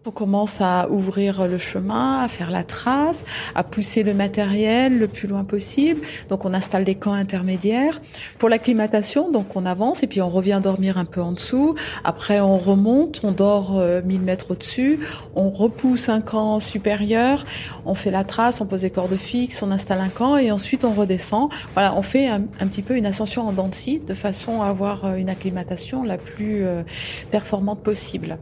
On 0.10 0.12
commence 0.12 0.60
à 0.60 0.90
ouvrir 0.90 1.48
le 1.48 1.60
chemin, 1.60 2.22
à 2.24 2.28
faire 2.28 2.50
la 2.50 2.64
trace, 2.64 3.26
à 3.54 3.64
pousser 3.64 4.02
le 4.02 4.16
matériel 4.16 4.98
le 4.98 5.08
plus 5.08 5.28
loin 5.28 5.44
possible. 5.44 6.02
Donc 6.30 6.46
on 6.46 6.56
installe 6.56 6.84
des 6.84 6.96
camps 6.96 7.14
intermédiaires. 7.14 8.02
Pour 8.40 8.50
l'acclimatation, 8.50 9.30
donc 9.30 9.56
on 9.56 9.68
avance 9.68 10.02
et 10.02 10.08
puis 10.08 10.20
on 10.20 10.30
revient 10.30 10.62
dormir 10.64 10.98
un 10.98 11.06
peu 11.06 11.22
en 11.22 11.32
dessous. 11.34 11.76
Après 12.04 12.40
on 12.40 12.58
remonte, 12.58 13.22
on 13.24 13.32
dort 13.32 13.74
1000 13.74 13.82
euh, 13.82 14.24
mètres 14.24 14.50
au-dessus, 14.50 15.00
on 15.36 15.52
repousse 15.52 16.10
un 16.10 16.22
camp 16.22 16.60
supérieur, 16.60 17.46
on 17.86 17.94
fait 17.94 18.10
la 18.10 18.24
trace, 18.24 18.62
on 18.62 18.66
pose 18.66 18.82
des 18.82 18.90
cordes 18.90 19.16
fixes, 19.16 19.62
on 19.62 19.70
installe 19.70 20.00
un 20.00 20.10
camp 20.10 20.38
et 20.38 20.50
ensuite 20.50 20.86
on 20.86 20.92
redescend. 20.92 21.52
Voilà, 21.76 21.96
on 21.96 22.02
fait 22.02 22.26
un, 22.30 22.42
petit 22.42 22.82
peu 22.82 22.96
une 22.96 23.06
ascension 23.06 23.48
en 23.48 23.52
dents 23.52 23.70
de 23.70 24.14
façon 24.16 24.64
à 24.64 24.70
avoir 24.70 25.06
euh, 25.06 25.16
une 25.18 25.30
acclimatation 25.30 26.02
la 26.02 26.18
plus 26.18 26.66
euh, 26.66 26.82
performante 27.30 27.82
possible. 27.82 28.40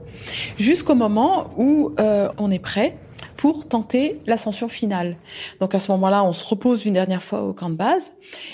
Jusqu'au 0.57 0.95
moment 0.95 1.49
où 1.57 1.93
euh, 1.99 2.29
on 2.37 2.51
est 2.51 2.59
prêt 2.59 2.97
pour 3.35 3.67
tenter 3.67 4.19
l'ascension 4.25 4.67
finale. 4.67 5.17
Donc 5.59 5.75
à 5.75 5.79
ce 5.79 5.91
moment-là, 5.91 6.23
on 6.23 6.33
se 6.33 6.45
repose 6.45 6.85
une 6.85 6.93
dernière 6.93 7.23
fois 7.23 7.41
au 7.41 7.53
camp 7.53 7.69
de 7.69 7.75
base 7.75 8.13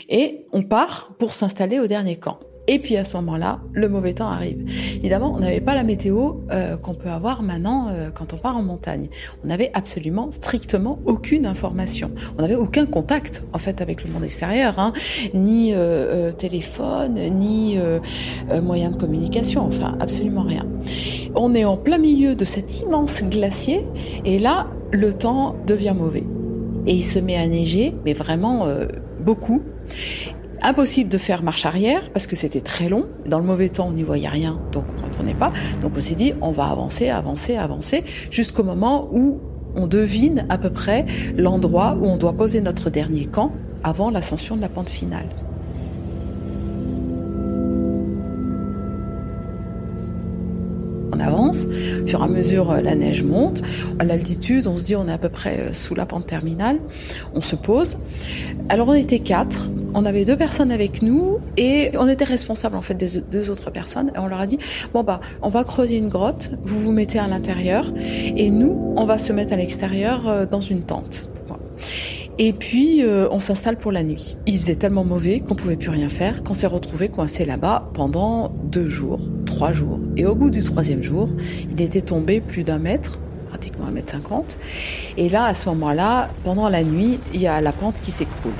et 0.10 0.46
on 0.52 0.64
part 0.64 1.14
pour 1.20 1.34
s'installer 1.34 1.80
au 1.80 1.88
dernier 1.88 2.18
camp. 2.18 2.40
Et 2.68 2.80
puis 2.80 2.96
à 2.96 3.04
ce 3.04 3.18
moment-là, 3.18 3.60
le 3.74 3.90
mauvais 3.90 4.14
temps 4.14 4.30
arrive. 4.30 4.66
Évidemment, 4.96 5.34
on 5.36 5.40
n'avait 5.40 5.60
pas 5.60 5.76
la 5.76 5.84
météo 5.84 6.36
euh, 6.52 6.78
qu'on 6.78 6.94
peut 6.94 7.10
avoir 7.10 7.44
maintenant 7.44 7.88
euh, 7.90 8.10
quand 8.10 8.34
on 8.34 8.38
part 8.38 8.56
en 8.56 8.64
montagne. 8.64 9.10
On 9.44 9.48
n'avait 9.48 9.70
absolument, 9.74 10.32
strictement 10.32 11.00
aucune 11.06 11.46
information. 11.46 12.12
On 12.38 12.42
n'avait 12.42 12.56
aucun 12.56 12.86
contact 12.86 13.44
en 13.52 13.58
fait 13.58 13.82
avec 13.82 14.06
le 14.06 14.12
monde 14.12 14.24
extérieur, 14.24 14.80
hein. 14.80 14.94
ni 15.34 15.74
euh, 15.74 16.32
téléphone, 16.32 17.16
ni 17.16 17.78
moyen 18.62 18.92
de 18.92 18.96
communication. 18.98 19.68
Enfin, 19.68 19.98
absolument 20.00 20.44
rien. 20.44 20.66
On 21.36 21.54
est 21.56 21.66
en 21.66 21.76
plein 21.76 21.98
milieu 21.98 22.36
de 22.36 22.46
cet 22.46 22.82
immense 22.82 23.24
glacier, 23.24 23.86
et 24.24 24.40
là, 24.40 24.68
le 24.92 25.14
temps 25.14 25.56
devient 25.68 25.94
mauvais. 25.98 26.24
Et 26.86 26.96
il 26.96 27.04
se 27.04 27.20
met 27.20 27.36
à 27.36 27.48
neiger, 27.48 27.94
mais 28.06 28.14
vraiment 28.14 28.68
beaucoup. 29.20 29.62
Impossible 30.66 31.10
de 31.10 31.18
faire 31.18 31.44
marche 31.44 31.66
arrière 31.66 32.10
parce 32.14 32.26
que 32.26 32.38
c'était 32.38 32.62
très 32.62 32.88
long. 32.88 33.06
Dans 33.26 33.40
le 33.40 33.44
mauvais 33.44 33.68
temps, 33.68 33.88
on 33.90 33.92
n'y 33.92 34.04
voyait 34.04 34.30
rien, 34.30 34.62
donc 34.72 34.86
on 34.96 35.02
ne 35.02 35.06
retournait 35.08 35.34
pas. 35.34 35.52
Donc 35.82 35.92
on 35.98 36.00
s'est 36.00 36.16
dit, 36.16 36.34
on 36.42 36.52
va 36.52 36.68
avancer, 36.68 37.10
avancer, 37.10 37.58
avancer, 37.58 38.06
jusqu'au 38.32 38.64
moment 38.64 39.10
où 39.12 39.42
on 39.76 39.88
devine 39.88 40.46
à 40.48 40.58
peu 40.58 40.70
près 40.70 41.06
l'endroit 41.36 41.98
où 42.00 42.06
on 42.06 42.16
doit 42.16 42.32
poser 42.32 42.62
notre 42.62 42.90
dernier 42.90 43.26
camp 43.26 43.52
avant 43.84 44.10
l'ascension 44.10 44.56
de 44.56 44.62
la 44.62 44.70
pente 44.70 44.90
finale. 44.90 45.28
On 51.12 51.20
avance, 51.20 51.66
au 52.04 52.08
fur 52.08 52.22
et 52.22 52.24
à 52.24 52.28
mesure 52.28 52.72
euh, 52.72 52.82
la 52.82 52.96
neige 52.96 53.24
monte. 53.24 53.62
À 54.00 54.06
l'altitude, 54.06 54.66
on 54.68 54.78
se 54.78 54.86
dit 54.86 54.96
on 54.96 55.10
est 55.10 55.12
à 55.12 55.18
peu 55.18 55.30
près 55.30 55.60
euh, 55.60 55.74
sous 55.74 55.94
la 55.94 56.06
pente 56.06 56.26
terminale. 56.26 56.80
On 57.36 57.42
se 57.42 57.58
pose. 57.58 57.98
Alors 58.70 58.88
on 58.88 58.94
était 58.94 59.20
quatre. 59.20 59.70
On 59.96 60.06
avait 60.06 60.26
deux 60.26 60.38
personnes 60.38 60.72
avec 60.72 61.02
nous 61.02 61.40
et 61.58 61.92
on 61.98 62.08
était 62.08 62.24
responsable 62.24 62.76
en 62.76 62.82
fait 62.82 62.96
des 62.96 63.20
deux 63.20 63.50
autres 63.50 63.72
personnes. 63.72 64.12
Et 64.16 64.20
on 64.20 64.28
leur 64.28 64.40
a 64.40 64.48
dit 64.48 64.58
bon 64.94 65.04
bah 65.04 65.20
on 65.42 65.50
va 65.50 65.64
creuser 65.64 65.98
une 65.98 66.10
grotte, 66.10 66.52
vous 66.64 66.80
vous 66.80 66.92
mettez 66.92 67.20
à 67.20 67.28
l'intérieur 67.28 67.86
et 68.36 68.50
nous 68.50 68.94
on 68.96 69.06
va 69.06 69.18
se 69.18 69.34
mettre 69.34 69.54
à 69.54 69.56
l'extérieur 69.56 70.28
euh, 70.28 70.46
dans 70.46 70.62
une 70.62 70.84
tente. 70.84 71.30
Et 72.40 72.52
puis, 72.52 73.04
euh, 73.04 73.28
on 73.30 73.40
s'installe 73.40 73.78
pour 73.78 73.92
la 73.92 74.04
nuit. 74.04 74.38
Il 74.48 74.60
faisait 74.60 74.76
tellement 74.76 75.04
mauvais 75.04 75.40
qu'on 75.40 75.54
pouvait 75.54 75.76
plus 75.76 75.92
rien 75.92 76.10
faire, 76.10 76.44
qu'on 76.44 76.56
s'est 76.56 76.68
retrouvé 76.68 77.10
coincé 77.10 77.46
là-bas 77.46 77.92
pendant 77.94 78.52
deux 78.64 78.90
jours, 78.90 79.20
trois 79.46 79.72
jours. 79.72 80.00
Et 80.18 80.26
au 80.26 80.34
bout 80.34 80.50
du 80.50 80.64
troisième 80.64 81.04
jour, 81.04 81.30
il 81.70 81.80
était 81.80 82.02
tombé 82.02 82.42
plus 82.42 82.64
d'un 82.64 82.80
mètre, 82.80 83.20
pratiquement 83.50 83.86
un 83.86 83.92
mètre 83.92 84.12
cinquante. 84.12 84.58
Et 85.16 85.30
là, 85.30 85.46
à 85.46 85.54
ce 85.54 85.70
moment-là, 85.70 86.30
pendant 86.44 86.70
la 86.70 86.84
nuit, 86.84 87.20
il 87.36 87.42
y 87.42 87.48
a 87.48 87.62
la 87.62 87.72
pente 87.72 88.02
qui 88.02 88.10
s'écroule. 88.10 88.52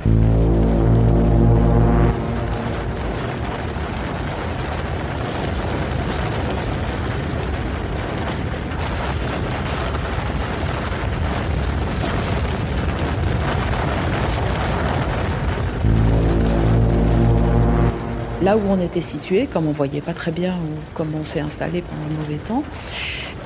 Là 18.44 18.58
où 18.58 18.60
on 18.68 18.78
était 18.78 19.00
situé, 19.00 19.46
comme 19.46 19.66
on 19.66 19.72
voyait 19.72 20.02
pas 20.02 20.12
très 20.12 20.30
bien 20.30 20.52
ou 20.52 20.92
comme 20.92 21.14
on 21.18 21.24
s'est 21.24 21.40
installé 21.40 21.80
pendant 21.80 22.10
le 22.10 22.14
mauvais 22.14 22.36
temps, 22.36 22.62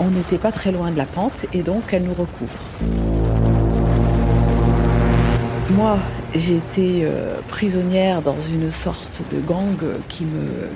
on 0.00 0.10
n'était 0.10 0.38
pas 0.38 0.50
très 0.50 0.72
loin 0.72 0.90
de 0.90 0.98
la 0.98 1.06
pente 1.06 1.46
et 1.52 1.62
donc 1.62 1.92
elle 1.92 2.02
nous 2.02 2.14
recouvre. 2.14 2.58
Moi, 5.70 5.98
j'étais 6.34 7.02
euh, 7.02 7.36
prisonnière 7.46 8.22
dans 8.22 8.40
une 8.40 8.72
sorte 8.72 9.22
de 9.30 9.38
gang 9.38 9.76
qui 10.08 10.26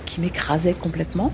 qui 0.06 0.20
m'écrasait 0.20 0.74
complètement. 0.74 1.32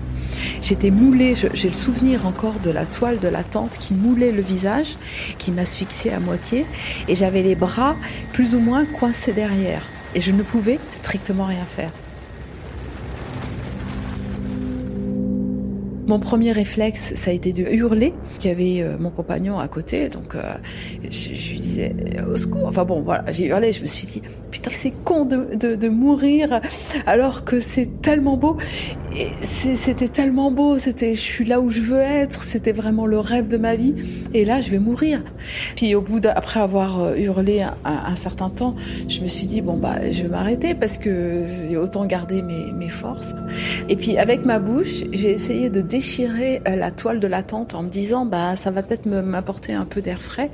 J'étais 0.63 0.89
moulée, 0.89 1.35
j'ai 1.35 1.67
le 1.67 1.75
souvenir 1.75 2.25
encore 2.25 2.59
de 2.63 2.71
la 2.71 2.85
toile 2.85 3.19
de 3.19 3.27
la 3.27 3.43
tente 3.43 3.77
qui 3.77 3.93
moulait 3.93 4.31
le 4.31 4.41
visage, 4.41 4.97
qui 5.37 5.51
m'asphyxiait 5.51 6.13
à 6.13 6.19
moitié, 6.19 6.65
et 7.07 7.15
j'avais 7.15 7.43
les 7.43 7.55
bras 7.55 7.95
plus 8.33 8.55
ou 8.55 8.59
moins 8.59 8.85
coincés 8.85 9.33
derrière, 9.33 9.83
et 10.15 10.21
je 10.21 10.31
ne 10.31 10.41
pouvais 10.41 10.79
strictement 10.91 11.45
rien 11.45 11.65
faire. 11.65 11.91
Mon 16.09 16.17
premier 16.17 16.51
réflexe, 16.51 17.13
ça 17.13 17.29
a 17.29 17.33
été 17.35 17.53
de 17.53 17.61
hurler. 17.61 18.15
Il 18.39 18.47
y 18.47 18.49
avait 18.49 18.81
euh, 18.81 18.97
mon 18.99 19.11
compagnon 19.11 19.59
à 19.59 19.67
côté, 19.67 20.09
donc 20.09 20.33
euh, 20.33 20.41
je, 21.03 21.29
lui 21.29 21.59
disais 21.59 21.93
au 22.27 22.35
secours. 22.35 22.65
Enfin 22.65 22.83
bon, 22.83 23.01
voilà, 23.01 23.31
j'ai 23.31 23.45
hurlé. 23.45 23.73
Je 23.73 23.83
me 23.83 23.85
suis 23.85 24.07
dit 24.07 24.23
putain, 24.49 24.71
c'est 24.71 24.93
con 25.03 25.25
de, 25.25 25.89
mourir 25.89 26.61
alors 27.05 27.43
que 27.43 27.59
c'est 27.59 28.01
tellement 28.01 28.37
beau. 28.37 28.57
C'était 29.43 30.07
tellement 30.07 30.49
beau. 30.49 30.79
C'était, 30.79 31.13
je 31.13 31.21
suis 31.21 31.45
là 31.45 31.61
où 31.61 31.69
je 31.69 31.81
veux 31.81 31.99
être. 31.99 32.41
C'était 32.41 32.71
vraiment 32.71 33.05
le 33.05 33.19
rêve 33.19 33.47
de 33.47 33.57
ma 33.57 33.75
vie. 33.75 33.93
Et 34.33 34.45
là, 34.45 34.61
je 34.61 34.71
vais 34.71 34.79
mourir. 34.79 35.21
Puis 35.75 35.93
au 35.93 36.01
bout 36.01 36.19
d'après 36.19 36.59
avoir 36.59 37.01
euh, 37.01 37.15
hurlé 37.15 37.63
un, 37.85 38.15
certain 38.15 38.49
temps, 38.49 38.75
je 39.07 39.21
me 39.21 39.27
suis 39.27 39.45
dit 39.45 39.61
bon 39.61 39.77
bah 39.77 40.11
je 40.11 40.23
vais 40.23 40.27
m'arrêter 40.27 40.73
parce 40.73 40.97
que 40.97 41.43
j'ai 41.67 41.77
autant 41.77 42.05
gardé 42.05 42.41
mes, 42.41 42.71
mes 42.71 42.89
forces. 42.89 43.35
Et 43.89 43.95
puis 43.95 44.17
avec 44.17 44.43
ma 44.43 44.57
bouche, 44.57 45.03
j'ai 45.11 45.29
essayé 45.29 45.69
de 45.69 45.81
déchirer 45.99 46.61
euh, 46.65 46.77
la 46.77 46.91
toile 46.91 47.19
de 47.19 47.27
la 47.27 47.43
tente 47.43 47.75
en 47.75 47.83
me 47.83 47.89
disant 47.89 48.25
bah 48.25 48.55
ça 48.55 48.71
va 48.71 48.83
peut-être 48.83 49.05
m'apporter 49.05 49.73
un 49.73 49.83
peu 49.83 50.01
d'air 50.01 50.21
frais. 50.21 50.49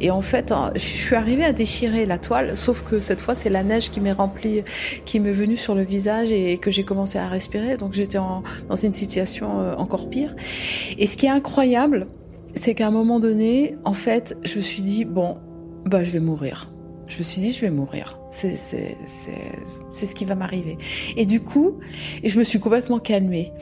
Et 0.00 0.10
en 0.10 0.22
fait, 0.22 0.54
je 0.74 0.80
suis 0.80 1.14
arrivée 1.14 1.44
à 1.44 1.52
déchirer 1.52 2.06
la 2.06 2.16
toile, 2.16 2.56
sauf 2.56 2.82
que 2.82 2.98
cette 2.98 3.20
fois 3.20 3.34
c'est 3.34 3.50
la 3.50 3.62
neige 3.62 3.90
qui 3.90 4.00
m'est 4.00 4.12
remplie, 4.12 4.62
qui 5.04 5.20
m'est 5.20 5.34
venue 5.34 5.56
sur 5.56 5.74
le 5.74 5.82
visage 5.82 6.30
et 6.30 6.56
que 6.56 6.70
j'ai 6.70 6.84
commencé 6.84 7.18
à 7.18 7.28
respirer. 7.28 7.76
Donc 7.76 7.92
j'étais 7.92 8.16
dans 8.16 8.74
une 8.74 8.94
situation 8.94 9.60
euh, 9.60 9.74
encore 9.76 10.08
pire. 10.08 10.34
Et 10.96 11.06
ce 11.06 11.18
qui 11.18 11.26
est 11.26 11.30
incroyable, 11.30 12.06
c'est 12.54 12.74
qu'à 12.74 12.86
un 12.86 12.90
moment 12.90 13.20
donné, 13.20 13.76
en 13.84 13.92
fait, 13.92 14.34
je 14.44 14.56
me 14.56 14.62
suis 14.62 14.82
dit 14.82 15.04
bon, 15.04 15.36
bah 15.84 16.04
je 16.04 16.10
vais 16.10 16.20
mourir 16.20 16.70
je 17.08 17.18
me 17.18 17.22
suis 17.22 17.40
dit, 17.40 17.52
je 17.52 17.60
vais 17.60 17.70
mourir. 17.70 18.18
C'est, 18.30 18.56
ce 18.56 20.14
qui 20.14 20.24
va 20.24 20.34
m'arriver. 20.34 20.76
Et 21.16 21.26
du 21.26 21.40
coup, 21.40 21.78
je 22.24 22.38
me 22.38 22.44
suis 22.44 22.58
complètement 22.58 22.98
calmée. 22.98 23.52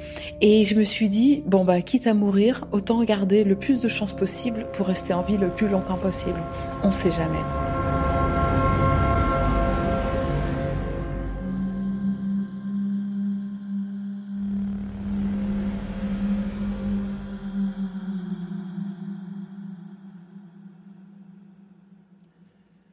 Et 0.41 0.65
je 0.65 0.75
me 0.75 0.85
suis 0.85 1.09
dit, 1.09 1.43
bon, 1.47 1.65
bah, 1.65 1.81
quitte 1.83 2.07
à 2.07 2.15
mourir, 2.15 2.67
autant 2.73 3.03
garder 3.05 3.45
le 3.45 3.57
plus 3.57 3.83
de 3.83 3.89
chances 3.89 4.15
possible 4.15 4.67
pour 4.73 4.87
rester 4.87 5.13
en 5.13 5.23
vie 5.23 5.37
le 5.37 5.49
plus 5.49 5.69
longtemps 5.69 5.99
possible. 5.99 6.41
On 6.83 6.91
sait 6.91 7.13
jamais. 7.13 7.74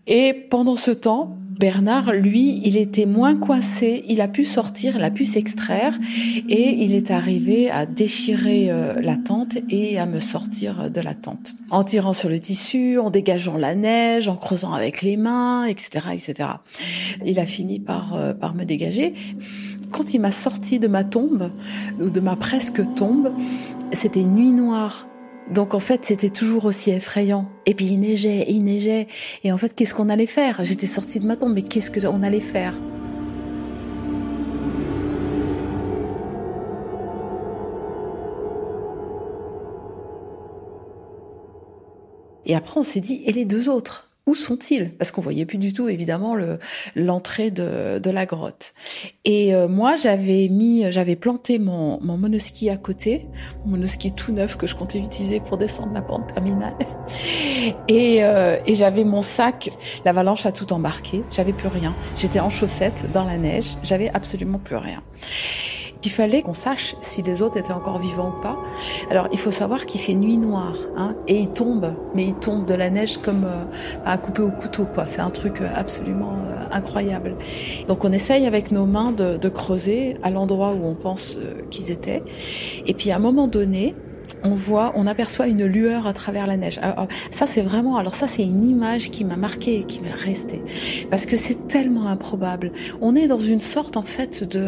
Et 0.08 0.34
pendant 0.34 0.76
ce 0.76 0.92
temps, 0.92 1.38
Bernard, 1.62 2.14
lui, 2.14 2.60
il 2.66 2.76
était 2.76 3.06
moins 3.06 3.36
coincé, 3.36 4.04
il 4.08 4.20
a 4.22 4.28
pu 4.28 4.46
sortir, 4.46 4.96
il 4.96 5.04
a 5.04 5.12
pu 5.12 5.26
s'extraire 5.26 5.94
et 6.50 6.84
il 6.84 6.96
est 6.96 7.12
arrivé 7.12 7.70
à 7.70 7.86
déchirer 7.86 8.72
euh, 8.72 9.00
la 9.00 9.16
tente 9.16 9.60
et 9.70 10.00
à 10.00 10.08
me 10.08 10.20
sortir 10.20 10.90
de 10.90 11.02
la 11.02 11.14
tente. 11.14 11.54
En 11.70 11.84
tirant 11.84 12.14
sur 12.14 12.30
le 12.30 12.40
tissu, 12.40 12.98
en 12.98 13.12
dégageant 13.12 13.58
la 13.58 13.76
neige, 13.76 14.28
en 14.28 14.36
creusant 14.36 14.74
avec 14.74 15.04
les 15.04 15.18
mains, 15.18 15.66
etc., 15.66 16.08
etc. 16.14 16.50
Il 17.24 17.38
a 17.38 17.46
fini 17.46 17.80
par, 17.80 18.16
euh, 18.16 18.34
par 18.34 18.56
me 18.56 18.64
dégager. 18.64 19.14
Quand 19.92 20.16
il 20.16 20.22
m'a 20.22 20.32
sorti 20.32 20.80
de 20.80 20.88
ma 20.88 21.04
tombe, 21.04 21.52
ou 22.00 22.10
de 22.10 22.20
ma 22.20 22.36
presque 22.36 22.82
tombe, 22.96 23.32
c'était 23.92 24.24
nuit 24.24 24.52
noire. 24.52 25.06
Donc 25.52 25.74
en 25.74 25.80
fait, 25.80 26.06
c'était 26.06 26.30
toujours 26.30 26.66
aussi 26.66 26.92
effrayant. 26.92 27.50
Et 27.66 27.74
puis 27.74 27.86
il 27.86 28.00
neigeait, 28.00 28.46
il 28.48 28.64
neigeait. 28.64 29.08
Et 29.44 29.52
en 29.52 29.58
fait, 29.58 29.76
qu'est-ce 29.76 29.94
qu'on 29.94 30.10
allait 30.10 30.26
faire? 30.26 30.64
J'étais 30.64 30.88
sortie 30.88 31.20
de 31.20 31.26
ma 31.26 31.36
tombe, 31.36 31.54
mais 31.54 31.62
qu'est-ce 31.62 31.92
qu'on 31.92 32.24
allait 32.24 32.40
faire? 32.40 32.74
Et 42.46 42.56
après, 42.56 42.80
on 42.80 42.84
s'est 42.84 43.02
dit, 43.02 43.22
et 43.26 43.32
les 43.32 43.46
deux 43.46 43.70
autres? 43.70 44.11
Où 44.28 44.36
sont-ils? 44.36 44.92
Parce 44.98 45.12
qu'on 45.12 45.22
voyait 45.22 45.46
plus 45.46 45.58
du 45.58 45.74
tout, 45.74 45.90
évidemment, 45.90 46.36
l'entrée 46.96 47.50
de, 47.50 48.00
de, 48.00 48.12
la 48.12 48.26
grotte. 48.26 48.74
Et 49.26 49.56
euh, 49.56 49.68
moi, 49.68 49.96
j'avais 49.96 50.48
mis, 50.48 50.92
j'avais 50.92 51.16
planté 51.16 51.58
mon, 51.58 52.00
mon 52.02 52.18
monoski 52.18 52.70
à 52.70 52.78
côté, 52.78 53.26
mon 53.66 53.72
monoski 53.72 54.14
tout 54.14 54.32
neuf 54.32 54.58
que 54.58 54.68
je 54.68 54.76
comptais 54.76 55.00
utiliser 55.00 55.40
pour 55.40 55.58
descendre 55.58 55.94
la 55.94 56.02
pente 56.02 56.34
terminale. 56.34 56.76
Et, 57.88 58.24
euh, 58.24 58.58
et 58.66 58.74
j'avais 58.74 59.04
mon 59.04 59.22
sac. 59.22 59.70
L'avalanche 60.04 60.46
a 60.46 60.52
tout 60.52 60.74
embarqué. 60.74 61.24
J'avais 61.30 61.54
plus 61.54 61.68
rien. 61.68 61.94
J'étais 62.16 62.40
en 62.40 62.50
chaussettes 62.50 63.06
dans 63.14 63.24
la 63.24 63.38
neige. 63.38 63.78
J'avais 63.84 64.10
absolument 64.14 64.58
plus 64.58 64.78
rien. 64.78 65.04
Il 66.04 66.12
fallait 66.12 66.42
qu'on 66.42 66.54
sache 66.54 66.96
si 67.02 67.22
les 67.22 67.42
autres 67.42 67.58
étaient 67.58 67.74
encore 67.74 68.00
vivants 68.00 68.34
ou 68.38 68.42
pas. 68.42 68.58
Alors 69.12 69.28
il 69.32 69.38
faut 69.38 69.52
savoir 69.52 69.86
qu'il 69.86 70.02
fait 70.02 70.16
nuit 70.16 70.38
noire 70.38 70.78
hein, 70.98 71.14
et 71.28 71.38
il 71.38 71.50
tombe, 71.50 71.94
mais 72.16 72.26
il 72.26 72.34
tombe 72.36 72.66
de 72.66 72.74
la 72.74 72.90
neige 72.90 73.18
comme 73.18 73.46
euh, 73.46 73.64
à 74.06 74.18
couper 74.18 74.42
au 74.42 74.52
couteau 74.52 74.86
quoi. 74.86 75.06
C'est 75.06 75.22
un 75.22 75.30
truc 75.30 75.62
euh, 75.62 75.68
absolument 75.76 76.34
euh, 76.34 76.66
incroyable. 76.72 77.36
Donc 77.88 78.04
on 78.04 78.12
essaye 78.12 78.48
avec 78.48 78.72
nos 78.72 78.86
mains 78.86 79.12
de, 79.12 79.38
de 79.38 79.50
creuser 79.50 80.18
à 80.24 80.32
l'endroit 80.32 80.74
où 80.74 80.86
on 80.86 80.96
pense 80.96 81.38
qu'ils 81.70 81.92
étaient. 81.92 82.24
Et 82.88 82.94
puis 82.94 83.12
à 83.12 83.18
un 83.18 83.20
moment 83.20 83.48
donné, 83.48 83.94
on 84.44 84.50
voit, 84.50 84.94
on 84.96 85.08
aperçoit 85.08 85.48
une 85.48 85.66
lueur 85.66 86.08
à 86.08 86.14
travers 86.14 86.48
la 86.48 86.58
neige. 86.58 86.80
Alors, 86.82 87.08
ça, 87.30 87.46
c'est 87.48 87.62
vraiment, 87.62 87.98
alors 87.98 88.16
ça, 88.16 88.28
c'est 88.28 88.44
une 88.44 88.64
image 88.64 89.12
qui 89.12 89.26
m'a 89.26 89.36
marqué 89.36 89.80
et 89.80 89.84
qui 89.84 90.02
m'est 90.02 90.12
restée. 90.14 90.62
Parce 91.10 91.26
que 91.26 91.38
c'est 91.38 91.68
tellement 91.68 92.08
improbable. 92.08 92.72
On 93.02 93.16
est 93.16 93.28
dans 93.28 93.40
une 93.40 93.60
sorte, 93.60 93.98
en 93.98 94.04
fait, 94.04 94.44
de, 94.44 94.68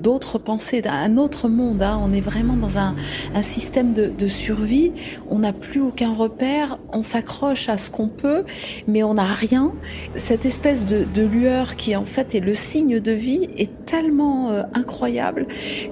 d'autres 0.00 0.38
pensées, 0.38 0.82
d'un 0.82 1.16
autre 1.16 1.48
monde, 1.48 1.82
hein. 1.82 2.00
On 2.02 2.12
est 2.12 2.20
vraiment 2.20 2.56
dans 2.56 2.78
un, 2.78 2.94
un 3.34 3.42
système 3.42 3.92
de, 3.92 4.06
de 4.06 4.28
survie. 4.28 4.92
On 5.28 5.40
n'a 5.40 5.52
plus 5.52 5.80
aucun 5.80 6.12
repère. 6.12 6.78
On 6.92 7.02
s'accroche 7.02 7.68
à 7.68 7.78
ce 7.78 7.90
qu'on 7.90 8.08
peut, 8.08 8.44
mais 8.86 9.02
on 9.02 9.14
n'a 9.14 9.24
rien. 9.24 9.72
Cette 10.16 10.46
espèce 10.46 10.84
de, 10.84 11.04
de, 11.04 11.22
lueur 11.22 11.76
qui, 11.76 11.94
en 11.96 12.04
fait, 12.04 12.34
est 12.34 12.40
le 12.40 12.54
signe 12.54 13.00
de 13.00 13.12
vie 13.12 13.48
est 13.56 13.79
tellement 13.90 14.50
euh, 14.50 14.62
incroyable 14.74 15.46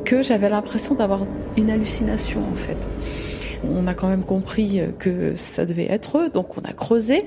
que 0.05 0.23
j'avais 0.23 0.49
l'impression 0.49 0.95
d'avoir 0.95 1.27
une 1.57 1.71
hallucination, 1.71 2.41
en 2.53 2.57
fait. 2.57 2.77
On 3.65 3.89
a 3.89 3.95
quand 3.95 4.07
même 4.07 4.23
compris 4.23 4.81
que 5.01 5.35
ça 5.35 5.67
devait 5.67 5.91
être 5.91 6.19
eux, 6.19 6.31
donc 6.31 6.57
on 6.57 6.61
a 6.61 6.73
creusé 6.73 7.25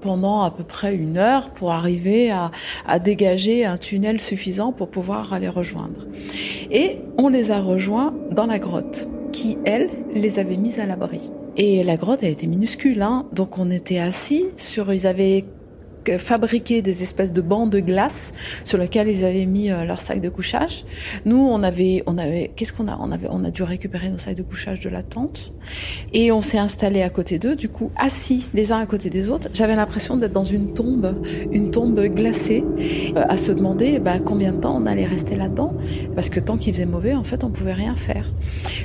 pendant 0.00 0.42
à 0.42 0.52
peu 0.52 0.62
près 0.62 0.94
une 0.94 1.18
heure 1.18 1.50
pour 1.50 1.72
arriver 1.72 2.30
à, 2.30 2.52
dégager 3.00 3.64
un 3.64 3.78
tunnel 3.78 4.20
suffisant 4.20 4.70
pour 4.70 4.88
pouvoir 4.88 5.36
les 5.40 5.48
rejoindre. 5.48 6.06
Et 6.70 6.98
on 7.18 7.28
les 7.28 7.50
a 7.50 7.60
rejoints 7.60 8.14
dans 8.30 8.46
la 8.46 8.60
grotte, 8.60 9.08
qui, 9.32 9.58
elle, 9.64 9.88
les 10.14 10.38
avait 10.38 10.56
mis 10.56 10.78
à 10.78 10.86
l'abri. 10.86 11.32
Et 11.56 11.82
la 11.82 11.96
grotte 11.96 12.22
a 12.22 12.28
été 12.28 12.46
minuscule, 12.46 13.02
hein, 13.02 13.26
donc 13.32 13.58
on 13.58 13.68
était 13.68 13.98
assis 13.98 14.46
sur, 14.56 14.92
ils 14.92 15.08
avaient 15.08 15.44
fabriquer 16.18 16.82
des 16.82 17.02
espèces 17.02 17.32
de 17.32 17.40
bancs 17.40 17.70
de 17.70 17.80
glace 17.80 18.32
sur 18.64 18.78
lesquels 18.78 19.08
ils 19.08 19.24
avaient 19.24 19.46
mis 19.46 19.70
euh, 19.70 19.84
leur 19.84 20.00
sac 20.00 20.20
de 20.20 20.28
couchage. 20.28 20.84
Nous, 21.24 21.36
on 21.36 21.62
avait, 21.62 22.02
on 22.06 22.18
avait, 22.18 22.50
qu'est-ce 22.54 22.72
qu'on 22.72 22.88
a? 22.88 22.98
On 23.00 23.12
avait, 23.12 23.28
on 23.30 23.44
a 23.44 23.50
dû 23.50 23.62
récupérer 23.62 24.08
nos 24.08 24.18
sacs 24.18 24.36
de 24.36 24.42
couchage 24.42 24.80
de 24.80 24.88
la 24.88 25.02
tente 25.02 25.52
et 26.12 26.32
on 26.32 26.42
s'est 26.42 26.58
installé 26.58 27.02
à 27.02 27.10
côté 27.10 27.38
d'eux. 27.38 27.56
Du 27.56 27.68
coup, 27.68 27.90
assis 27.96 28.48
les 28.54 28.72
uns 28.72 28.78
à 28.78 28.86
côté 28.86 29.10
des 29.10 29.30
autres, 29.30 29.48
j'avais 29.54 29.76
l'impression 29.76 30.16
d'être 30.16 30.32
dans 30.32 30.44
une 30.44 30.74
tombe, 30.74 31.14
une 31.50 31.70
tombe 31.70 32.00
glacée, 32.00 32.64
euh, 33.16 33.24
à 33.28 33.36
se 33.36 33.52
demander 33.52 33.98
bah, 33.98 34.18
combien 34.18 34.52
de 34.52 34.60
temps 34.60 34.76
on 34.76 34.86
allait 34.86 35.06
rester 35.06 35.36
là-dedans, 35.36 35.74
parce 36.14 36.28
que 36.28 36.40
tant 36.40 36.56
qu'il 36.56 36.74
faisait 36.74 36.86
mauvais, 36.86 37.14
en 37.14 37.24
fait, 37.24 37.44
on 37.44 37.50
pouvait 37.50 37.72
rien 37.72 37.96
faire. 37.96 38.26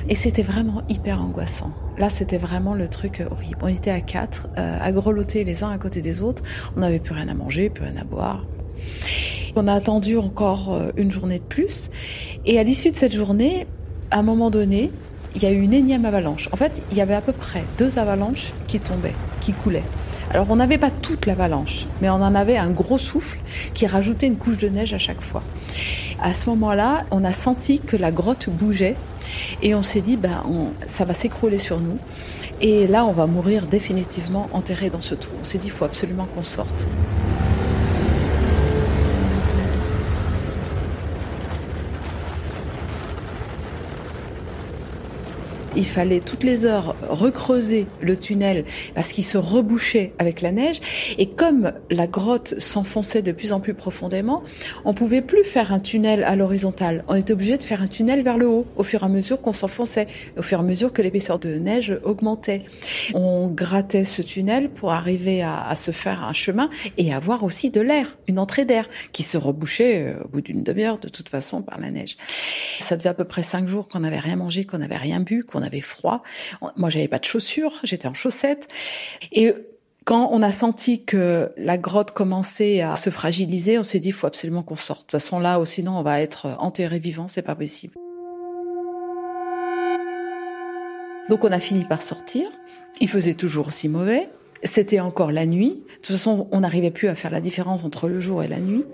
Et 0.08 0.14
c'était 0.14 0.42
vraiment 0.42 0.82
hyper 0.88 1.22
angoissant. 1.22 1.72
Là, 1.98 2.10
c'était 2.10 2.38
vraiment 2.38 2.74
le 2.74 2.88
truc 2.88 3.22
horrible. 3.28 3.58
On 3.62 3.68
était 3.68 3.90
à 3.90 4.00
quatre, 4.00 4.48
euh, 4.56 4.78
à 4.80 4.92
grelotter 4.92 5.44
les 5.44 5.64
uns 5.64 5.70
à 5.70 5.78
côté 5.78 6.00
des 6.00 6.22
autres. 6.22 6.42
On 6.76 6.80
n'avait 6.80 7.00
plus 7.00 7.14
rien 7.14 7.28
à 7.28 7.34
manger, 7.34 7.70
plus 7.70 7.84
rien 7.84 7.96
à 8.00 8.04
boire. 8.04 8.44
On 9.56 9.66
a 9.66 9.74
attendu 9.74 10.16
encore 10.16 10.72
euh, 10.72 10.90
une 10.96 11.10
journée 11.10 11.38
de 11.38 11.44
plus. 11.44 11.90
Et 12.46 12.58
à 12.58 12.62
l'issue 12.62 12.90
de 12.90 12.96
cette 12.96 13.14
journée, 13.14 13.66
à 14.10 14.20
un 14.20 14.22
moment 14.22 14.50
donné, 14.50 14.92
il 15.34 15.42
y 15.42 15.46
a 15.46 15.50
eu 15.50 15.60
une 15.60 15.74
énième 15.74 16.04
avalanche. 16.04 16.48
En 16.52 16.56
fait, 16.56 16.82
il 16.90 16.96
y 16.96 17.00
avait 17.00 17.14
à 17.14 17.20
peu 17.20 17.32
près 17.32 17.64
deux 17.78 17.98
avalanches 17.98 18.52
qui 18.66 18.78
tombaient, 18.78 19.14
qui 19.40 19.52
coulaient. 19.52 19.82
Alors 20.30 20.46
on 20.50 20.56
n'avait 20.56 20.78
pas 20.78 20.90
toute 20.90 21.24
l'avalanche, 21.24 21.86
mais 22.02 22.10
on 22.10 22.14
en 22.14 22.34
avait 22.34 22.58
un 22.58 22.70
gros 22.70 22.98
souffle 22.98 23.38
qui 23.72 23.86
rajoutait 23.86 24.26
une 24.26 24.36
couche 24.36 24.58
de 24.58 24.68
neige 24.68 24.92
à 24.92 24.98
chaque 24.98 25.22
fois. 25.22 25.42
À 26.20 26.34
ce 26.34 26.50
moment-là, 26.50 27.04
on 27.10 27.24
a 27.24 27.32
senti 27.32 27.80
que 27.80 27.96
la 27.96 28.10
grotte 28.10 28.50
bougeait 28.50 28.96
et 29.62 29.74
on 29.74 29.82
s'est 29.82 30.02
dit, 30.02 30.16
ben, 30.16 30.44
ça 30.86 31.04
va 31.04 31.14
s'écrouler 31.14 31.58
sur 31.58 31.80
nous. 31.80 31.98
Et 32.60 32.86
là, 32.86 33.04
on 33.04 33.12
va 33.12 33.26
mourir 33.26 33.66
définitivement 33.66 34.48
enterré 34.52 34.90
dans 34.90 35.00
ce 35.00 35.14
trou. 35.14 35.32
On 35.40 35.44
s'est 35.44 35.58
dit, 35.58 35.68
il 35.68 35.72
faut 35.72 35.84
absolument 35.84 36.26
qu'on 36.34 36.42
sorte. 36.42 36.86
Il 45.78 45.86
fallait 45.86 46.18
toutes 46.18 46.42
les 46.42 46.66
heures 46.66 46.96
recreuser 47.08 47.86
le 48.00 48.16
tunnel 48.16 48.64
parce 48.94 49.12
qu'il 49.12 49.24
se 49.24 49.38
rebouchait 49.38 50.12
avec 50.18 50.40
la 50.42 50.50
neige. 50.50 50.80
Et 51.18 51.26
comme 51.26 51.72
la 51.88 52.08
grotte 52.08 52.58
s'enfonçait 52.58 53.22
de 53.22 53.30
plus 53.30 53.52
en 53.52 53.60
plus 53.60 53.74
profondément, 53.74 54.42
on 54.84 54.92
pouvait 54.92 55.22
plus 55.22 55.44
faire 55.44 55.72
un 55.72 55.78
tunnel 55.78 56.24
à 56.24 56.34
l'horizontale. 56.34 57.04
On 57.06 57.14
était 57.14 57.32
obligé 57.32 57.56
de 57.56 57.62
faire 57.62 57.80
un 57.80 57.86
tunnel 57.86 58.22
vers 58.22 58.38
le 58.38 58.48
haut 58.48 58.66
au 58.76 58.82
fur 58.82 59.02
et 59.02 59.06
à 59.06 59.08
mesure 59.08 59.40
qu'on 59.40 59.52
s'enfonçait, 59.52 60.08
au 60.36 60.42
fur 60.42 60.58
et 60.58 60.62
à 60.62 60.64
mesure 60.64 60.92
que 60.92 61.00
l'épaisseur 61.00 61.38
de 61.38 61.54
neige 61.54 61.96
augmentait. 62.02 62.64
On 63.14 63.46
grattait 63.46 64.04
ce 64.04 64.20
tunnel 64.20 64.70
pour 64.70 64.92
arriver 64.92 65.42
à, 65.42 65.62
à 65.62 65.76
se 65.76 65.92
faire 65.92 66.24
un 66.24 66.32
chemin 66.32 66.70
et 66.96 67.14
avoir 67.14 67.44
aussi 67.44 67.70
de 67.70 67.80
l'air, 67.80 68.18
une 68.26 68.40
entrée 68.40 68.64
d'air 68.64 68.88
qui 69.12 69.22
se 69.22 69.38
rebouchait 69.38 70.08
euh, 70.08 70.24
au 70.24 70.28
bout 70.28 70.40
d'une 70.40 70.64
demi-heure 70.64 70.98
de 70.98 71.08
toute 71.08 71.28
façon 71.28 71.62
par 71.62 71.78
la 71.78 71.92
neige. 71.92 72.16
Ça 72.80 72.98
faisait 72.98 73.08
à 73.08 73.14
peu 73.14 73.24
près 73.24 73.44
cinq 73.44 73.68
jours 73.68 73.86
qu'on 73.86 74.00
n'avait 74.00 74.18
rien 74.18 74.34
mangé, 74.34 74.64
qu'on 74.64 74.78
n'avait 74.78 74.96
rien 74.96 75.20
bu, 75.20 75.44
qu'on 75.44 75.62
avait 75.68 75.80
froid. 75.80 76.22
Moi, 76.76 76.90
j'avais 76.90 77.08
pas 77.08 77.18
de 77.18 77.24
chaussures, 77.24 77.78
j'étais 77.84 78.08
en 78.08 78.14
chaussettes. 78.14 78.68
Et 79.32 79.54
quand 80.04 80.30
on 80.32 80.42
a 80.42 80.52
senti 80.52 81.04
que 81.04 81.52
la 81.58 81.76
grotte 81.76 82.12
commençait 82.12 82.80
à 82.80 82.96
se 82.96 83.10
fragiliser, 83.10 83.78
on 83.78 83.84
s'est 83.84 83.98
dit, 83.98 84.10
faut 84.10 84.26
absolument 84.26 84.62
qu'on 84.62 84.74
sorte. 84.74 85.00
De 85.00 85.04
toute 85.04 85.12
façon, 85.12 85.38
là, 85.38 85.60
sinon, 85.66 85.98
on 85.98 86.02
va 86.02 86.20
être 86.20 86.56
enterré 86.60 86.98
vivant, 86.98 87.28
c'est 87.28 87.42
pas 87.42 87.54
possible. 87.54 87.94
Donc, 91.28 91.44
on 91.44 91.52
a 91.52 91.60
fini 91.60 91.84
par 91.84 92.00
sortir. 92.00 92.48
Il 93.02 93.08
faisait 93.08 93.34
toujours 93.34 93.68
aussi 93.68 93.88
mauvais. 93.88 94.30
C'était 94.62 95.00
encore 95.00 95.30
la 95.30 95.44
nuit. 95.44 95.70
De 95.70 95.94
toute 95.96 96.16
façon, 96.16 96.48
on 96.52 96.60
n'arrivait 96.60 96.90
plus 96.90 97.08
à 97.08 97.14
faire 97.14 97.30
la 97.30 97.42
différence 97.42 97.84
entre 97.84 98.08
le 98.08 98.18
jour 98.18 98.42
et 98.42 98.48
la 98.48 98.60
nuit. 98.60 98.86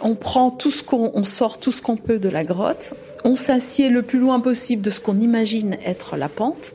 On 0.00 0.14
prend 0.14 0.50
tout 0.52 0.70
ce 0.70 0.82
qu'on, 0.82 1.10
on 1.14 1.24
sort 1.24 1.58
tout 1.58 1.72
ce 1.72 1.82
qu'on 1.82 1.96
peut 1.96 2.20
de 2.20 2.28
la 2.28 2.44
grotte. 2.44 2.94
On 3.26 3.34
s'assied 3.34 3.88
le 3.88 4.02
plus 4.02 4.20
loin 4.20 4.38
possible 4.38 4.82
de 4.82 4.88
ce 4.88 5.00
qu'on 5.00 5.18
imagine 5.18 5.78
être 5.84 6.16
la 6.16 6.28
pente. 6.28 6.74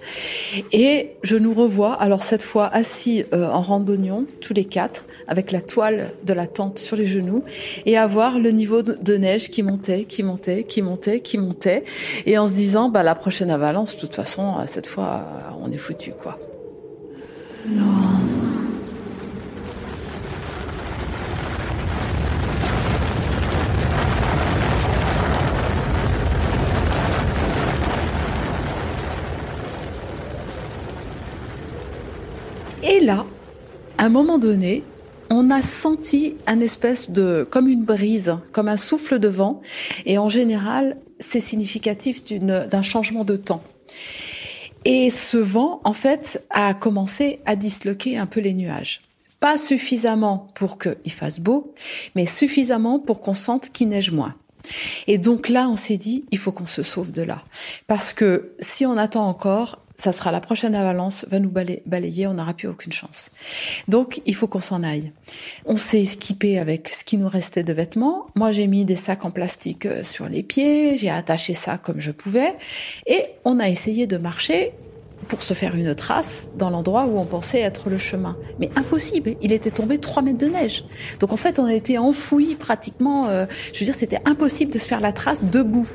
Et 0.74 1.12
je 1.24 1.38
nous 1.38 1.54
revois, 1.54 1.94
alors 1.94 2.24
cette 2.24 2.42
fois 2.42 2.68
assis 2.68 3.24
euh, 3.34 3.48
en 3.48 3.62
randonnion, 3.62 4.26
tous 4.42 4.54
les 4.54 4.66
quatre, 4.66 5.06
avec 5.30 5.54
la 5.54 5.62
toile 5.62 6.12
de 6.26 6.34
la 6.34 6.48
tente 6.48 6.78
sur 6.78 6.98
les 6.98 7.08
genoux, 7.08 7.46
et 7.86 7.98
à 7.98 8.06
voir 8.06 8.38
le 8.38 8.52
niveau 8.52 8.82
de 8.82 9.16
neige 9.16 9.50
qui 9.50 9.64
montait, 9.64 10.04
qui 10.04 10.24
montait, 10.24 10.66
qui 10.66 10.82
montait, 10.82 11.22
qui 11.22 11.38
montait, 11.38 11.86
et 12.26 12.38
en 12.38 12.48
se 12.48 12.54
disant, 12.54 12.90
bah 12.90 13.02
la 13.02 13.16
prochaine 13.16 13.50
avalanche, 13.50 13.96
de 13.96 14.02
toute 14.02 14.16
façon, 14.16 14.56
cette 14.66 14.88
fois, 14.88 15.24
on 15.64 15.72
est 15.72 15.78
foutu, 15.78 16.12
quoi. 16.12 16.38
Et 32.84 33.00
là, 33.00 33.26
à 34.02 34.06
un 34.06 34.10
moment 34.10 34.40
donné, 34.40 34.82
on 35.30 35.52
a 35.52 35.62
senti 35.62 36.34
un 36.48 36.60
espèce 36.60 37.12
de, 37.12 37.48
comme 37.48 37.68
une 37.68 37.84
brise, 37.84 38.36
comme 38.52 38.68
un 38.68 38.76
souffle 38.76 39.20
de 39.20 39.28
vent. 39.28 39.62
Et 40.08 40.18
en 40.18 40.28
général, 40.28 40.98
c'est 41.20 41.40
significatif 41.40 42.24
d'un 42.26 42.82
changement 42.82 43.24
de 43.24 43.36
temps. 43.38 43.62
Et 44.86 45.12
ce 45.12 45.38
vent, 45.38 45.82
en 45.84 45.94
fait, 45.94 46.44
a 46.50 46.74
commencé 46.74 47.42
à 47.46 47.56
disloquer 47.56 48.18
un 48.18 48.26
peu 48.26 48.40
les 48.40 48.56
nuages. 48.56 49.02
Pas 49.40 49.60
suffisamment 49.60 50.48
pour 50.56 50.80
qu'il 50.80 51.12
fasse 51.12 51.40
beau, 51.40 51.76
mais 52.16 52.26
suffisamment 52.26 52.98
pour 52.98 53.22
qu'on 53.22 53.36
sente 53.36 53.70
qu'il 53.70 53.90
neige 53.90 54.10
moins. 54.10 54.34
Et 55.06 55.20
donc 55.20 55.48
là, 55.48 55.70
on 55.70 55.76
s'est 55.76 55.98
dit, 55.98 56.26
il 56.32 56.40
faut 56.40 56.52
qu'on 56.52 56.66
se 56.66 56.82
sauve 56.82 57.12
de 57.12 57.22
là. 57.22 57.44
Parce 57.86 58.14
que 58.14 58.54
si 58.60 58.84
on 58.84 58.98
attend 58.98 59.28
encore, 59.28 59.81
ça 60.02 60.12
sera 60.12 60.32
la 60.32 60.42
prochaine 60.42 60.74
avalanche, 60.74 61.26
va 61.30 61.40
nous 61.40 61.52
balayer, 61.86 62.26
on 62.26 62.34
n'aura 62.34 62.56
plus 62.56 62.68
aucune 62.68 62.92
chance. 62.92 63.30
Donc, 63.88 64.20
il 64.26 64.34
faut 64.34 64.48
qu'on 64.48 64.60
s'en 64.60 64.82
aille. 64.82 65.12
On 65.66 65.78
s'est 65.78 66.02
équipé 66.02 66.58
avec 66.58 66.90
ce 66.90 67.04
qui 67.04 67.18
nous 67.18 67.28
restait 67.28 67.62
de 67.62 67.72
vêtements. 67.72 68.26
Moi, 68.34 68.52
j'ai 68.52 68.66
mis 68.66 68.84
des 68.84 68.96
sacs 68.96 69.26
en 69.26 69.32
plastique 69.32 69.86
euh, 69.86 70.04
sur 70.04 70.28
les 70.28 70.42
pieds, 70.42 70.98
j'ai 70.98 71.12
attaché 71.12 71.54
ça 71.54 71.78
comme 71.78 72.02
je 72.02 72.10
pouvais, 72.10 72.56
et 73.06 73.26
on 73.46 73.60
a 73.60 73.70
essayé 73.70 74.08
de 74.08 74.18
marcher 74.18 74.72
pour 75.32 75.44
se 75.44 75.54
faire 75.54 75.76
une 75.76 75.96
trace 75.96 76.50
dans 76.58 76.70
l'endroit 76.70 77.06
où 77.06 77.18
on 77.18 77.24
pensait 77.24 77.62
être 77.62 77.90
le 77.90 77.98
chemin. 77.98 78.36
Mais 78.60 78.70
impossible, 78.76 79.36
il 79.42 79.54
était 79.54 79.72
tombé 79.72 79.98
3 79.98 80.24
mètres 80.24 80.38
de 80.38 80.48
neige. 80.48 80.84
Donc 81.22 81.32
en 81.32 81.38
fait, 81.38 81.58
on 81.58 81.64
a 81.64 81.74
été 81.74 81.98
enfoui 81.98 82.56
pratiquement, 82.56 83.30
euh, 83.30 83.46
je 83.72 83.80
veux 83.80 83.86
dire, 83.86 83.96
c'était 83.96 84.20
impossible 84.26 84.74
de 84.74 84.78
se 84.78 84.86
faire 84.86 85.00
la 85.00 85.14
trace 85.14 85.46
debout. 85.46 85.88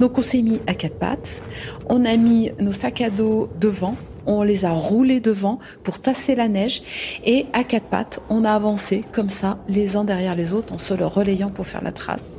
Donc 0.00 0.16
on 0.16 0.22
s'est 0.22 0.40
mis 0.40 0.62
à 0.66 0.72
quatre 0.72 0.98
pattes, 0.98 1.42
on 1.90 2.06
a 2.06 2.16
mis 2.16 2.50
nos 2.60 2.72
sacs 2.72 3.02
à 3.02 3.10
dos 3.10 3.50
devant, 3.60 3.94
on 4.26 4.42
les 4.42 4.64
a 4.64 4.70
roulés 4.70 5.20
devant 5.20 5.58
pour 5.82 6.00
tasser 6.00 6.34
la 6.34 6.48
neige 6.48 6.82
et 7.24 7.46
à 7.52 7.64
quatre 7.64 7.86
pattes, 7.86 8.20
on 8.28 8.44
a 8.44 8.50
avancé 8.50 9.02
comme 9.12 9.30
ça, 9.30 9.58
les 9.68 9.96
uns 9.96 10.04
derrière 10.04 10.34
les 10.34 10.52
autres, 10.52 10.72
en 10.72 10.78
se 10.78 10.94
le 10.94 11.06
relayant 11.06 11.50
pour 11.50 11.66
faire 11.66 11.82
la 11.82 11.92
trace. 11.92 12.38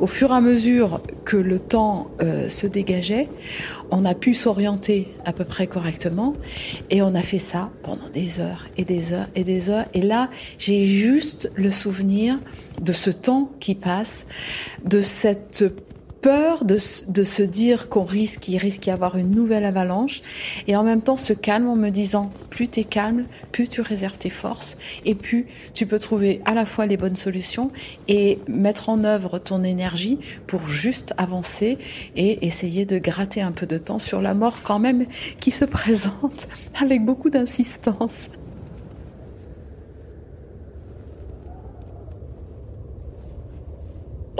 Au 0.00 0.06
fur 0.06 0.30
et 0.30 0.34
à 0.34 0.40
mesure 0.40 1.00
que 1.24 1.36
le 1.36 1.58
temps 1.58 2.10
euh, 2.22 2.48
se 2.48 2.66
dégageait, 2.66 3.28
on 3.90 4.04
a 4.04 4.14
pu 4.14 4.34
s'orienter 4.34 5.08
à 5.24 5.32
peu 5.32 5.44
près 5.44 5.66
correctement 5.66 6.34
et 6.90 7.02
on 7.02 7.14
a 7.14 7.22
fait 7.22 7.38
ça 7.38 7.70
pendant 7.82 8.08
des 8.12 8.40
heures 8.40 8.66
et 8.76 8.84
des 8.84 9.12
heures 9.12 9.28
et 9.34 9.44
des 9.44 9.70
heures. 9.70 9.86
Et 9.94 10.02
là, 10.02 10.28
j'ai 10.58 10.86
juste 10.86 11.50
le 11.54 11.70
souvenir 11.70 12.38
de 12.80 12.92
ce 12.92 13.10
temps 13.10 13.50
qui 13.60 13.74
passe, 13.74 14.26
de 14.84 15.00
cette 15.00 15.64
peur 16.22 16.64
de, 16.64 16.78
de 17.08 17.22
se 17.22 17.42
dire 17.42 17.88
qu'on 17.88 18.04
risque, 18.04 18.40
qu'il 18.40 18.58
risque 18.58 18.82
d'y 18.82 18.90
avoir 18.90 19.16
une 19.16 19.30
nouvelle 19.30 19.64
avalanche, 19.64 20.22
et 20.66 20.76
en 20.76 20.82
même 20.82 21.02
temps 21.02 21.16
se 21.16 21.32
calme 21.32 21.68
en 21.68 21.76
me 21.76 21.90
disant, 21.90 22.30
plus 22.50 22.68
tu 22.68 22.80
es 22.80 22.84
calme, 22.84 23.24
plus 23.52 23.68
tu 23.68 23.80
réserves 23.80 24.18
tes 24.18 24.30
forces, 24.30 24.76
et 25.04 25.14
plus 25.14 25.46
tu 25.74 25.86
peux 25.86 25.98
trouver 25.98 26.40
à 26.44 26.54
la 26.54 26.64
fois 26.64 26.86
les 26.86 26.96
bonnes 26.96 27.16
solutions 27.16 27.70
et 28.08 28.38
mettre 28.48 28.88
en 28.88 29.04
œuvre 29.04 29.38
ton 29.38 29.64
énergie 29.64 30.18
pour 30.46 30.68
juste 30.68 31.14
avancer 31.16 31.78
et 32.16 32.46
essayer 32.46 32.84
de 32.84 32.98
gratter 32.98 33.40
un 33.40 33.52
peu 33.52 33.66
de 33.66 33.78
temps 33.78 33.98
sur 33.98 34.20
la 34.20 34.34
mort 34.34 34.62
quand 34.62 34.78
même 34.78 35.06
qui 35.40 35.50
se 35.50 35.64
présente 35.70 36.48
avec 36.80 37.04
beaucoup 37.04 37.30
d'insistance. 37.30 38.28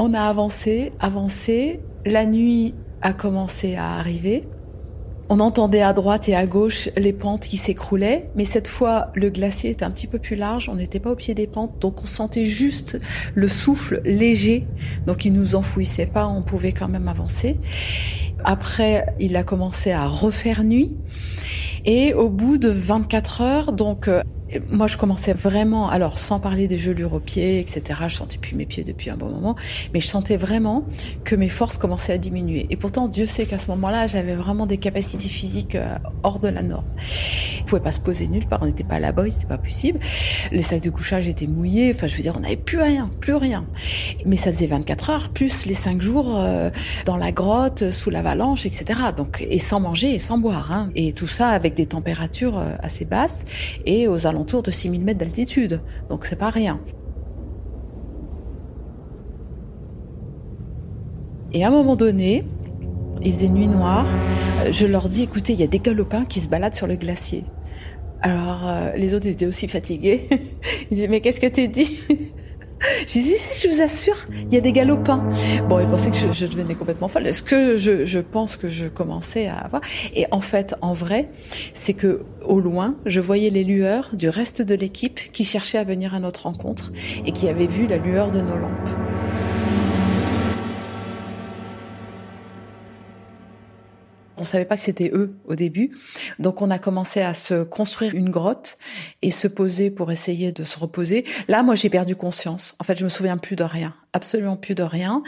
On 0.02 0.14
a 0.14 0.22
avancé, 0.22 0.92
avancé. 0.98 1.78
La 2.06 2.24
nuit 2.24 2.74
a 3.02 3.12
commencé 3.12 3.74
à 3.74 3.98
arriver. 3.98 4.48
On 5.28 5.40
entendait 5.40 5.82
à 5.82 5.92
droite 5.92 6.26
et 6.30 6.34
à 6.34 6.46
gauche 6.46 6.88
les 6.96 7.12
pentes 7.12 7.42
qui 7.42 7.58
s'écroulaient, 7.58 8.30
mais 8.34 8.46
cette 8.46 8.66
fois 8.66 9.12
le 9.14 9.28
glacier 9.28 9.68
était 9.68 9.84
un 9.84 9.90
petit 9.90 10.06
peu 10.06 10.18
plus 10.18 10.36
large, 10.36 10.70
on 10.70 10.76
n'était 10.76 11.00
pas 11.00 11.10
au 11.10 11.16
pied 11.16 11.34
des 11.34 11.46
pentes, 11.46 11.78
donc 11.80 12.02
on 12.02 12.06
sentait 12.06 12.46
juste 12.46 12.98
le 13.34 13.46
souffle 13.46 14.00
léger, 14.06 14.66
donc 15.06 15.26
il 15.26 15.34
nous 15.34 15.54
enfouissait 15.54 16.06
pas, 16.06 16.26
on 16.26 16.40
pouvait 16.40 16.72
quand 16.72 16.88
même 16.88 17.06
avancer. 17.06 17.58
Après, 18.42 19.04
il 19.20 19.36
a 19.36 19.42
commencé 19.42 19.92
à 19.92 20.06
refaire 20.06 20.64
nuit, 20.64 20.96
et 21.84 22.14
au 22.14 22.30
bout 22.30 22.56
de 22.56 22.70
24 22.70 23.40
heures, 23.42 23.72
donc 23.72 24.08
moi, 24.70 24.86
je 24.86 24.96
commençais 24.96 25.32
vraiment, 25.32 25.88
alors 25.88 26.18
sans 26.18 26.40
parler 26.40 26.68
des 26.68 26.78
gelures 26.78 27.14
aux 27.14 27.20
pieds, 27.20 27.60
etc. 27.60 27.82
Je 28.08 28.16
sentais 28.16 28.38
plus 28.38 28.56
mes 28.56 28.66
pieds 28.66 28.84
depuis 28.84 29.10
un 29.10 29.16
bon 29.16 29.28
moment, 29.28 29.56
mais 29.94 30.00
je 30.00 30.06
sentais 30.06 30.36
vraiment 30.36 30.84
que 31.24 31.34
mes 31.36 31.48
forces 31.48 31.78
commençaient 31.78 32.14
à 32.14 32.18
diminuer. 32.18 32.66
Et 32.70 32.76
pourtant, 32.76 33.08
Dieu 33.08 33.26
sait 33.26 33.46
qu'à 33.46 33.58
ce 33.58 33.68
moment-là, 33.68 34.06
j'avais 34.06 34.34
vraiment 34.34 34.66
des 34.66 34.78
capacités 34.78 35.28
physiques 35.28 35.74
euh, 35.74 35.96
hors 36.22 36.38
de 36.38 36.48
la 36.48 36.62
norme. 36.62 36.84
On 37.70 37.78
pouvait 37.78 37.84
pas 37.84 37.92
se 37.92 38.00
poser 38.00 38.26
nulle 38.26 38.46
part, 38.46 38.58
on 38.62 38.66
n'était 38.66 38.82
pas 38.82 38.96
à 38.96 38.98
la 38.98 39.12
boy, 39.12 39.30
c'était 39.30 39.46
pas 39.46 39.56
possible. 39.56 40.00
Les 40.50 40.62
sacs 40.62 40.80
de 40.80 40.90
couchage 40.90 41.28
étaient 41.28 41.46
mouillés, 41.46 41.92
enfin, 41.94 42.08
je 42.08 42.16
veux 42.16 42.22
dire, 42.22 42.34
on 42.36 42.40
n'avait 42.40 42.56
plus 42.56 42.80
rien, 42.80 43.08
plus 43.20 43.34
rien. 43.34 43.64
Mais 44.26 44.34
ça 44.34 44.50
faisait 44.50 44.66
24 44.66 45.10
heures, 45.10 45.28
plus 45.28 45.66
les 45.66 45.74
5 45.74 46.02
jours 46.02 46.34
euh, 46.36 46.70
dans 47.04 47.16
la 47.16 47.30
grotte, 47.30 47.92
sous 47.92 48.10
l'avalanche, 48.10 48.66
etc. 48.66 48.86
Donc, 49.16 49.46
et 49.48 49.60
sans 49.60 49.78
manger 49.78 50.12
et 50.12 50.18
sans 50.18 50.36
boire, 50.36 50.72
hein. 50.72 50.90
Et 50.96 51.12
tout 51.12 51.28
ça 51.28 51.50
avec 51.50 51.74
des 51.74 51.86
températures 51.86 52.58
euh, 52.58 52.74
assez 52.80 53.04
basses 53.04 53.44
et 53.86 54.08
aux 54.08 54.26
alentours 54.26 54.64
de 54.64 54.72
6000 54.72 55.04
mètres 55.04 55.20
d'altitude. 55.20 55.80
Donc 56.08 56.24
c'est 56.24 56.34
pas 56.34 56.50
rien. 56.50 56.80
Et 61.52 61.62
à 61.62 61.68
un 61.68 61.70
moment 61.70 61.94
donné, 61.94 62.44
il 63.22 63.32
faisait 63.32 63.48
nuit 63.48 63.68
noire, 63.68 64.06
euh, 64.64 64.72
je 64.72 64.86
leur 64.86 65.08
dis 65.08 65.22
écoutez, 65.22 65.52
il 65.52 65.60
y 65.60 65.62
a 65.62 65.68
des 65.68 65.78
galopins 65.78 66.24
qui 66.24 66.40
se 66.40 66.48
baladent 66.48 66.74
sur 66.74 66.88
le 66.88 66.96
glacier. 66.96 67.44
Alors 68.22 68.68
euh, 68.68 68.92
les 68.96 69.14
autres 69.14 69.26
étaient 69.26 69.46
aussi 69.46 69.68
fatigués. 69.68 70.28
Ils 70.90 70.96
disaient 70.96 71.08
mais 71.08 71.20
qu'est-ce 71.20 71.40
que 71.40 71.46
t'es 71.46 71.68
dit? 71.68 72.00
J'ai 73.06 73.20
dit, 73.20 73.34
si, 73.36 73.68
je 73.68 73.74
vous 73.74 73.82
assure, 73.82 74.16
il 74.32 74.54
y 74.54 74.56
a 74.56 74.60
des 74.62 74.72
galopins. 74.72 75.22
Bon, 75.68 75.80
ils 75.80 75.86
pensaient 75.86 76.10
que 76.10 76.32
je, 76.32 76.46
devenais 76.46 76.74
complètement 76.74 77.08
folle. 77.08 77.30
Ce 77.32 77.42
que 77.42 77.76
je, 77.76 78.06
je 78.06 78.18
pense 78.20 78.56
que 78.56 78.70
je 78.70 78.86
commençais 78.86 79.48
à 79.48 79.58
avoir. 79.58 79.82
Et 80.14 80.26
en 80.30 80.40
fait, 80.40 80.74
en 80.80 80.94
vrai, 80.94 81.28
c'est 81.74 81.92
que 81.92 82.22
au 82.42 82.58
loin, 82.58 82.96
je 83.04 83.20
voyais 83.20 83.50
les 83.50 83.64
lueurs 83.64 84.10
du 84.14 84.30
reste 84.30 84.62
de 84.62 84.74
l'équipe 84.74 85.20
qui 85.32 85.44
cherchait 85.44 85.76
à 85.76 85.84
venir 85.84 86.14
à 86.14 86.20
notre 86.20 86.44
rencontre 86.44 86.90
et 87.26 87.32
qui 87.32 87.48
avait 87.48 87.66
vu 87.66 87.86
la 87.86 87.98
lueur 87.98 88.30
de 88.30 88.40
nos 88.40 88.56
lampes. 88.56 88.88
On 94.40 94.44
savait 94.44 94.64
pas 94.64 94.76
que 94.76 94.82
c'était 94.82 95.10
eux 95.12 95.34
au 95.44 95.54
début. 95.54 95.96
Donc 96.38 96.62
on 96.62 96.70
a 96.70 96.78
commencé 96.78 97.20
à 97.20 97.34
se 97.34 97.62
construire 97.62 98.14
une 98.14 98.30
grotte 98.30 98.78
et 99.22 99.30
se 99.30 99.46
poser 99.46 99.90
pour 99.90 100.10
essayer 100.10 100.50
de 100.50 100.64
se 100.64 100.78
reposer. 100.78 101.24
Là, 101.48 101.62
moi, 101.62 101.74
j'ai 101.74 101.90
perdu 101.90 102.16
conscience. 102.16 102.74
En 102.78 102.84
fait, 102.84 102.98
je 102.98 103.04
me 103.04 103.10
souviens 103.10 103.36
plus 103.36 103.56
de 103.56 103.64
rien 103.64 103.94
absolument 104.12 104.56
plus 104.56 104.74
de 104.74 104.82
rien. 104.82 105.22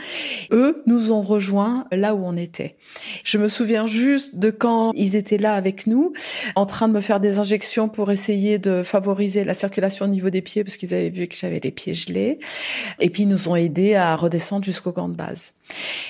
Eux 0.51 0.83
nous 0.87 1.12
ont 1.12 1.23
rejoints 1.23 1.87
là 1.92 2.14
où 2.14 2.25
on 2.25 2.37
était. 2.37 2.77
Je 3.25 3.38
me 3.38 3.49
souviens 3.49 3.87
juste 3.87 4.37
de 4.37 4.51
quand 4.51 4.92
ils 4.95 5.16
étaient 5.16 5.38
là 5.38 5.55
avec 5.55 5.87
nous, 5.87 6.12
en 6.57 6.66
train 6.66 6.88
de 6.88 6.92
me 6.92 7.01
faire 7.01 7.21
des 7.21 7.38
injections 7.38 7.88
pour 7.88 8.11
essayer 8.11 8.59
de 8.59 8.83
favoriser 8.83 9.45
la 9.45 9.55
circulation 9.55 10.07
au 10.07 10.09
niveau 10.09 10.31
des 10.31 10.42
pieds, 10.42 10.64
parce 10.64 10.77
qu'ils 10.77 10.95
avaient 10.95 11.11
vu 11.11 11.27
que 11.29 11.37
j'avais 11.37 11.61
les 11.61 11.71
pieds 11.71 11.95
gelés. 11.95 12.38
Et 13.01 13.11
puis 13.11 13.23
ils 13.23 13.29
nous 13.29 13.49
ont 13.49 13.57
aidés 13.57 13.95
à 13.95 14.16
redescendre 14.16 14.64
jusqu'au 14.64 14.92
camp 14.92 15.09
de 15.09 15.14
base. 15.14 15.55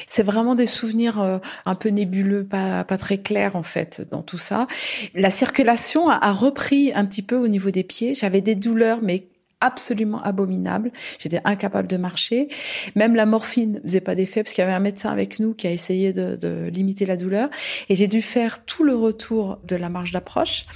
C'est 0.09 0.23
vraiment 0.23 0.55
des 0.55 0.67
souvenirs 0.67 1.21
euh, 1.21 1.39
un 1.67 1.75
peu 1.75 1.91
nébuleux, 1.91 2.45
pas, 2.45 2.85
pas 2.85 2.97
très 2.97 3.19
clairs 3.19 3.55
en 3.55 3.63
fait 3.63 4.03
dans 4.11 4.23
tout 4.23 4.39
ça. 4.39 4.67
La 5.15 5.31
circulation 5.31 6.09
a 6.09 6.33
repris 6.33 6.93
un 6.95 7.05
petit 7.05 7.23
peu 7.23 7.37
au 7.37 7.49
niveau 7.49 7.71
des 7.71 7.85
pieds. 7.85 8.15
J'avais 8.15 8.41
des 8.41 8.55
douleurs, 8.55 9.01
mais 9.03 9.27
absolument 9.63 10.21
abominable. 10.23 10.93
J'étais 11.19 11.41
incapable 11.45 11.89
de 11.89 11.97
marcher. 11.97 12.49
Même 12.95 13.15
la 13.15 13.25
morphine 13.25 13.81
faisait 13.85 14.01
pas 14.01 14.15
d'effet 14.15 14.43
parce 14.43 14.55
qu'il 14.55 14.63
y 14.63 14.67
avait 14.67 14.75
un 14.75 14.81
médecin 14.81 15.11
avec 15.11 15.39
nous 15.39 15.55
qui 15.55 15.67
a 15.67 15.71
essayé 15.71 16.13
de, 16.13 16.37
de 16.37 16.69
limiter 16.69 17.07
la 17.07 17.17
douleur. 17.17 17.49
Et 17.89 17.95
j'ai 17.95 18.09
dû 18.09 18.21
faire 18.21 18.65
tout 18.65 18.85
le 18.85 18.95
retour 18.95 19.59
de 19.65 19.77
la 19.77 19.89
marche 19.89 20.13
d'approche, 20.13 20.67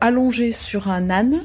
allongé 0.00 0.52
sur 0.52 0.88
un 0.88 1.10
âne, 1.10 1.40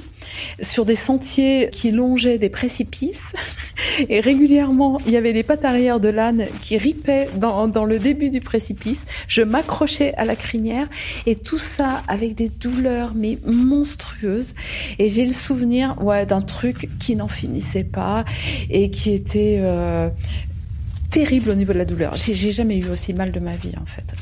sur 0.61 0.85
des 0.85 0.95
sentiers 0.95 1.69
qui 1.71 1.91
longeaient 1.91 2.37
des 2.37 2.49
précipices. 2.49 3.33
Et 4.09 4.19
régulièrement, 4.19 4.99
il 5.05 5.13
y 5.13 5.17
avait 5.17 5.31
les 5.31 5.43
pattes 5.43 5.65
arrière 5.65 5.99
de 5.99 6.09
l'âne 6.09 6.45
qui 6.61 6.77
ripaient 6.77 7.27
dans, 7.37 7.85
le 7.85 7.99
début 7.99 8.29
du 8.29 8.39
précipice. 8.39 9.05
Je 9.27 9.41
m'accrochais 9.41 10.13
à 10.15 10.25
la 10.25 10.35
crinière 10.35 10.87
et 11.25 11.35
tout 11.35 11.59
ça 11.59 12.03
avec 12.07 12.35
des 12.35 12.49
douleurs 12.49 13.13
mais 13.15 13.37
monstrueuses. 13.45 14.53
Et 14.99 15.09
j'ai 15.09 15.25
le 15.25 15.33
souvenir, 15.33 16.01
ouais, 16.01 16.25
d'un 16.25 16.41
truc 16.41 16.89
qui 16.99 17.15
n'en 17.15 17.27
finissait 17.27 17.83
pas 17.83 18.25
et 18.69 18.89
qui 18.89 19.11
était 19.11 19.59
euh, 19.61 20.09
terrible 21.09 21.49
au 21.49 21.55
niveau 21.55 21.73
de 21.73 21.77
la 21.77 21.85
douleur. 21.85 22.15
J'ai 22.15 22.51
jamais 22.51 22.77
eu 22.77 22.89
aussi 22.89 23.13
mal 23.13 23.31
de 23.31 23.39
ma 23.39 23.55
vie 23.55 23.73
en 23.81 23.85
fait. 23.85 24.13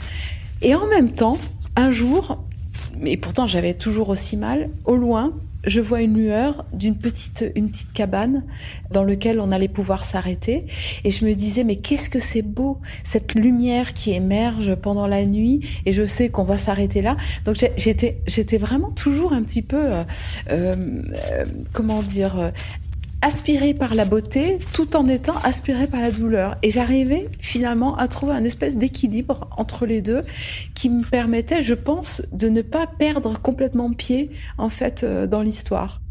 Et 0.61 0.75
en 0.75 0.87
même 0.87 1.11
temps, 1.11 1.37
un 1.75 1.91
jour, 1.91 2.43
mais 2.99 3.17
pourtant 3.17 3.47
j'avais 3.47 3.73
toujours 3.73 4.09
aussi 4.09 4.37
mal, 4.37 4.69
au 4.85 4.95
loin, 4.95 5.33
je 5.65 5.79
vois 5.81 6.01
une 6.01 6.17
lueur 6.17 6.65
d'une 6.73 6.97
petite, 6.97 7.45
une 7.55 7.69
petite 7.69 7.93
cabane 7.93 8.43
dans 8.91 9.03
laquelle 9.03 9.39
on 9.39 9.51
allait 9.51 9.67
pouvoir 9.67 10.03
s'arrêter. 10.03 10.65
Et 11.03 11.11
je 11.11 11.25
me 11.25 11.33
disais, 11.33 11.63
mais 11.63 11.77
qu'est-ce 11.77 12.09
que 12.09 12.19
c'est 12.19 12.41
beau, 12.41 12.79
cette 13.03 13.35
lumière 13.35 13.93
qui 13.93 14.11
émerge 14.11 14.75
pendant 14.75 15.07
la 15.07 15.25
nuit. 15.25 15.61
Et 15.85 15.93
je 15.93 16.05
sais 16.05 16.29
qu'on 16.29 16.43
va 16.43 16.57
s'arrêter 16.57 17.01
là. 17.01 17.17
Donc 17.45 17.57
j'étais, 17.77 18.21
j'étais 18.27 18.57
vraiment 18.57 18.91
toujours 18.91 19.33
un 19.33 19.43
petit 19.43 19.61
peu, 19.61 19.77
euh, 19.77 20.03
euh, 20.49 20.75
comment 21.73 22.01
dire, 22.01 22.51
aspiré 23.21 23.73
par 23.73 23.95
la 23.95 24.05
beauté 24.05 24.59
tout 24.73 24.95
en 24.95 25.07
étant 25.07 25.35
aspiré 25.43 25.87
par 25.87 26.01
la 26.01 26.11
douleur. 26.11 26.57
Et 26.63 26.71
j'arrivais 26.71 27.29
finalement 27.39 27.95
à 27.97 28.07
trouver 28.07 28.33
un 28.33 28.43
espèce 28.43 28.77
d'équilibre 28.77 29.47
entre 29.57 29.85
les 29.85 30.01
deux 30.01 30.23
qui 30.75 30.89
me 30.89 31.03
permettait, 31.03 31.61
je 31.61 31.73
pense, 31.73 32.21
de 32.31 32.49
ne 32.49 32.61
pas 32.61 32.87
perdre 32.87 33.39
complètement 33.39 33.91
pied 33.93 34.31
en 34.57 34.69
fait 34.69 35.03
euh, 35.03 35.27
dans 35.27 35.41
l'histoire. 35.41 36.01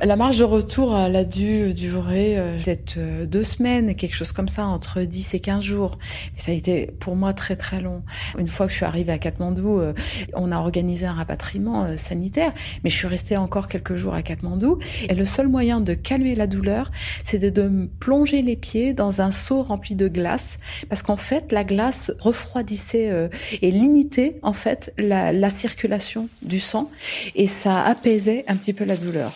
La 0.00 0.14
marche 0.14 0.36
de 0.36 0.44
retour, 0.44 0.96
elle 0.96 1.16
a 1.16 1.24
dû 1.24 1.74
durer 1.74 2.38
euh, 2.38 2.56
peut-être 2.56 2.94
euh, 2.98 3.26
deux 3.26 3.42
semaines, 3.42 3.96
quelque 3.96 4.14
chose 4.14 4.30
comme 4.30 4.46
ça, 4.46 4.64
entre 4.64 5.02
10 5.02 5.34
et 5.34 5.40
15 5.40 5.64
jours. 5.64 5.98
Ça 6.36 6.52
a 6.52 6.54
été 6.54 6.86
pour 7.00 7.16
moi 7.16 7.32
très 7.32 7.56
très 7.56 7.80
long. 7.80 8.04
Une 8.38 8.46
fois 8.46 8.66
que 8.66 8.72
je 8.72 8.76
suis 8.76 8.84
arrivée 8.84 9.10
à 9.10 9.18
Katmandou, 9.18 9.80
euh, 9.80 9.94
on 10.34 10.52
a 10.52 10.56
organisé 10.56 11.04
un 11.04 11.14
rapatriement 11.14 11.96
sanitaire, 11.96 12.52
mais 12.84 12.90
je 12.90 12.94
suis 12.94 13.08
restée 13.08 13.36
encore 13.36 13.66
quelques 13.66 13.96
jours 13.96 14.14
à 14.14 14.22
Katmandou. 14.22 14.78
Et 15.08 15.14
le 15.16 15.26
seul 15.26 15.48
moyen 15.48 15.80
de 15.80 15.94
calmer 15.94 16.36
la 16.36 16.46
douleur, 16.46 16.92
c'était 17.24 17.50
de 17.50 17.62
me 17.62 17.88
plonger 17.88 18.42
les 18.42 18.56
pieds 18.56 18.92
dans 18.92 19.20
un 19.20 19.32
seau 19.32 19.62
rempli 19.64 19.96
de 19.96 20.06
glace, 20.06 20.60
parce 20.88 21.02
qu'en 21.02 21.16
fait, 21.16 21.50
la 21.50 21.64
glace 21.64 22.12
refroidissait 22.20 23.28
et 23.62 23.70
limitait 23.72 24.38
en 24.42 24.52
fait 24.52 24.92
la, 24.96 25.32
la 25.32 25.50
circulation 25.50 26.28
du 26.42 26.60
sang, 26.60 26.88
et 27.34 27.48
ça 27.48 27.82
apaisait 27.82 28.44
un 28.46 28.54
petit 28.54 28.72
peu 28.72 28.84
la 28.84 28.96
douleur. 28.96 29.32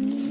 Mm-hmm. 0.00 0.27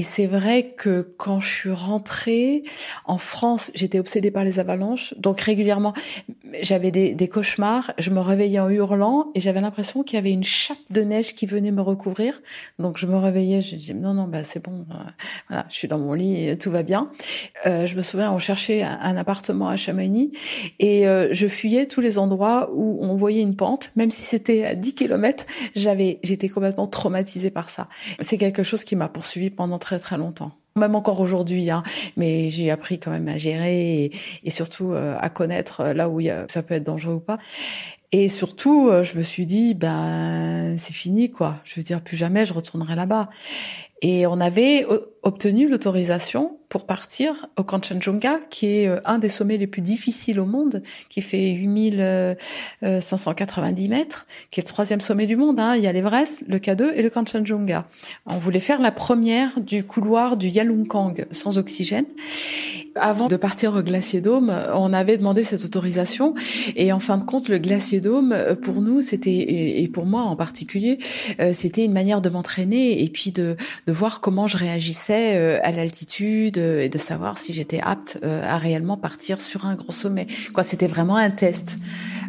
Et 0.00 0.02
c'est 0.02 0.26
vrai 0.26 0.72
que 0.78 1.12
quand 1.18 1.40
je 1.40 1.48
suis 1.50 1.70
rentrée 1.70 2.64
en 3.04 3.18
France, 3.18 3.70
j'étais 3.74 3.98
obsédée 3.98 4.30
par 4.30 4.44
les 4.44 4.58
avalanches. 4.58 5.12
Donc 5.18 5.42
régulièrement, 5.42 5.92
j'avais 6.62 6.90
des, 6.90 7.12
des, 7.12 7.28
cauchemars. 7.28 7.92
Je 7.98 8.08
me 8.08 8.20
réveillais 8.20 8.60
en 8.60 8.70
hurlant 8.70 9.30
et 9.34 9.40
j'avais 9.40 9.60
l'impression 9.60 10.02
qu'il 10.02 10.16
y 10.16 10.18
avait 10.18 10.32
une 10.32 10.42
chape 10.42 10.78
de 10.88 11.02
neige 11.02 11.34
qui 11.34 11.44
venait 11.44 11.70
me 11.70 11.82
recouvrir. 11.82 12.40
Donc 12.78 12.96
je 12.96 13.04
me 13.04 13.18
réveillais, 13.18 13.60
je 13.60 13.76
disais 13.76 13.92
non 13.92 14.14
non 14.14 14.24
bah 14.24 14.42
c'est 14.42 14.64
bon, 14.64 14.86
euh, 14.90 14.94
voilà, 15.48 15.66
je 15.68 15.74
suis 15.74 15.86
dans 15.86 15.98
mon 15.98 16.14
lit, 16.14 16.56
tout 16.56 16.70
va 16.70 16.82
bien. 16.82 17.10
Euh, 17.66 17.84
je 17.84 17.94
me 17.94 18.00
souviens, 18.00 18.32
on 18.32 18.38
cherchait 18.38 18.82
un, 18.82 19.18
appartement 19.18 19.68
à 19.68 19.76
Chamonix 19.76 20.32
et 20.78 21.06
euh, 21.06 21.28
je 21.32 21.46
fuyais 21.46 21.84
tous 21.84 22.00
les 22.00 22.18
endroits 22.18 22.70
où 22.72 23.00
on 23.02 23.16
voyait 23.16 23.42
une 23.42 23.54
pente, 23.54 23.90
même 23.96 24.10
si 24.10 24.22
c'était 24.22 24.64
à 24.64 24.74
10 24.74 24.94
km. 24.94 25.44
J'avais, 25.76 26.20
j'étais 26.22 26.48
complètement 26.48 26.86
traumatisée 26.86 27.50
par 27.50 27.68
ça. 27.68 27.88
C'est 28.20 28.38
quelque 28.38 28.62
chose 28.62 28.82
qui 28.82 28.96
m'a 28.96 29.08
poursuivi 29.08 29.50
pendant 29.50 29.78
très 29.78 29.89
très 29.98 30.16
longtemps. 30.16 30.52
Même 30.76 30.94
encore 30.94 31.20
aujourd'hui, 31.20 31.68
hein, 31.70 31.82
mais 32.16 32.48
j'ai 32.48 32.70
appris 32.70 33.00
quand 33.00 33.10
même 33.10 33.26
à 33.28 33.36
gérer 33.36 34.10
et, 34.44 34.50
surtout 34.50 34.92
euh, 34.92 35.16
à 35.18 35.28
connaître 35.28 35.80
euh, 35.80 35.92
là 35.92 36.08
où 36.08 36.20
y 36.20 36.30
a, 36.30 36.44
ça 36.48 36.62
peut 36.62 36.74
être 36.74 36.84
dangereux 36.84 37.14
ou 37.14 37.20
pas. 37.20 37.38
Et 38.12 38.28
surtout, 38.28 38.88
euh, 38.88 39.02
je 39.02 39.16
me 39.16 39.22
suis 39.22 39.46
dit, 39.46 39.74
ben 39.74 40.76
c'est 40.78 40.92
fini 40.92 41.30
quoi. 41.30 41.56
Je 41.64 41.74
veux 41.74 41.82
dire, 41.82 42.00
plus 42.00 42.16
jamais 42.16 42.46
je 42.46 42.52
retournerai 42.52 42.94
là-bas. 42.94 43.30
Et 44.02 44.26
on 44.26 44.40
avait 44.40 44.86
obtenu 45.22 45.68
l'autorisation 45.68 46.56
pour 46.70 46.86
partir 46.86 47.48
au 47.56 47.64
Kanchenjunga, 47.64 48.38
qui 48.48 48.66
est 48.66 48.86
euh, 48.86 49.00
un 49.04 49.18
des 49.18 49.28
sommets 49.28 49.56
les 49.56 49.66
plus 49.66 49.82
difficiles 49.82 50.38
au 50.38 50.46
monde, 50.46 50.84
qui 51.08 51.20
fait 51.20 51.50
8590 51.50 53.88
mètres, 53.88 54.28
qui 54.52 54.60
est 54.60 54.62
le 54.62 54.68
troisième 54.68 55.00
sommet 55.00 55.26
du 55.26 55.34
monde. 55.34 55.58
Hein. 55.58 55.74
Il 55.74 55.82
y 55.82 55.88
a 55.88 55.92
l'Everest, 55.92 56.44
le 56.46 56.58
K2 56.58 56.92
et 56.94 57.02
le 57.02 57.10
Kanchenjunga. 57.10 57.88
On 58.24 58.38
voulait 58.38 58.60
faire 58.60 58.80
la 58.80 58.92
première 58.92 59.60
du 59.60 59.82
couloir 59.82 60.36
du 60.36 60.46
Yalungkang 60.46 61.26
sans 61.32 61.58
oxygène. 61.58 62.06
Avant 62.94 63.26
de 63.28 63.36
partir 63.36 63.74
au 63.74 63.82
Glacier 63.82 64.20
Dôme, 64.20 64.52
on 64.74 64.92
avait 64.92 65.16
demandé 65.16 65.44
cette 65.44 65.64
autorisation 65.64 66.34
et 66.74 66.90
en 66.92 66.98
fin 66.98 67.18
de 67.18 67.24
compte, 67.24 67.48
le 67.48 67.58
Glacier 67.58 68.00
Dôme, 68.00 68.34
pour 68.62 68.80
nous, 68.80 69.00
c'était 69.00 69.30
et 69.30 69.88
pour 69.88 70.06
moi 70.06 70.22
en 70.22 70.34
particulier, 70.34 70.98
euh, 71.40 71.52
c'était 71.54 71.84
une 71.84 71.92
manière 71.92 72.20
de 72.20 72.28
m'entraîner 72.28 73.00
et 73.02 73.08
puis 73.08 73.30
de, 73.30 73.56
de 73.86 73.92
voir 73.92 74.20
comment 74.20 74.48
je 74.48 74.58
réagissais 74.58 75.09
euh, 75.12 75.58
à 75.62 75.72
l'altitude 75.72 76.58
et 76.58 76.88
de 76.88 76.98
savoir 76.98 77.38
si 77.38 77.52
j'étais 77.52 77.80
apte 77.80 78.18
euh, 78.24 78.42
à 78.44 78.58
réellement 78.58 78.96
partir 78.96 79.40
sur 79.40 79.66
un 79.66 79.74
gros 79.74 79.92
sommet. 79.92 80.26
Quoi, 80.52 80.62
c'était 80.62 80.86
vraiment 80.86 81.16
un 81.16 81.30
test. 81.30 81.76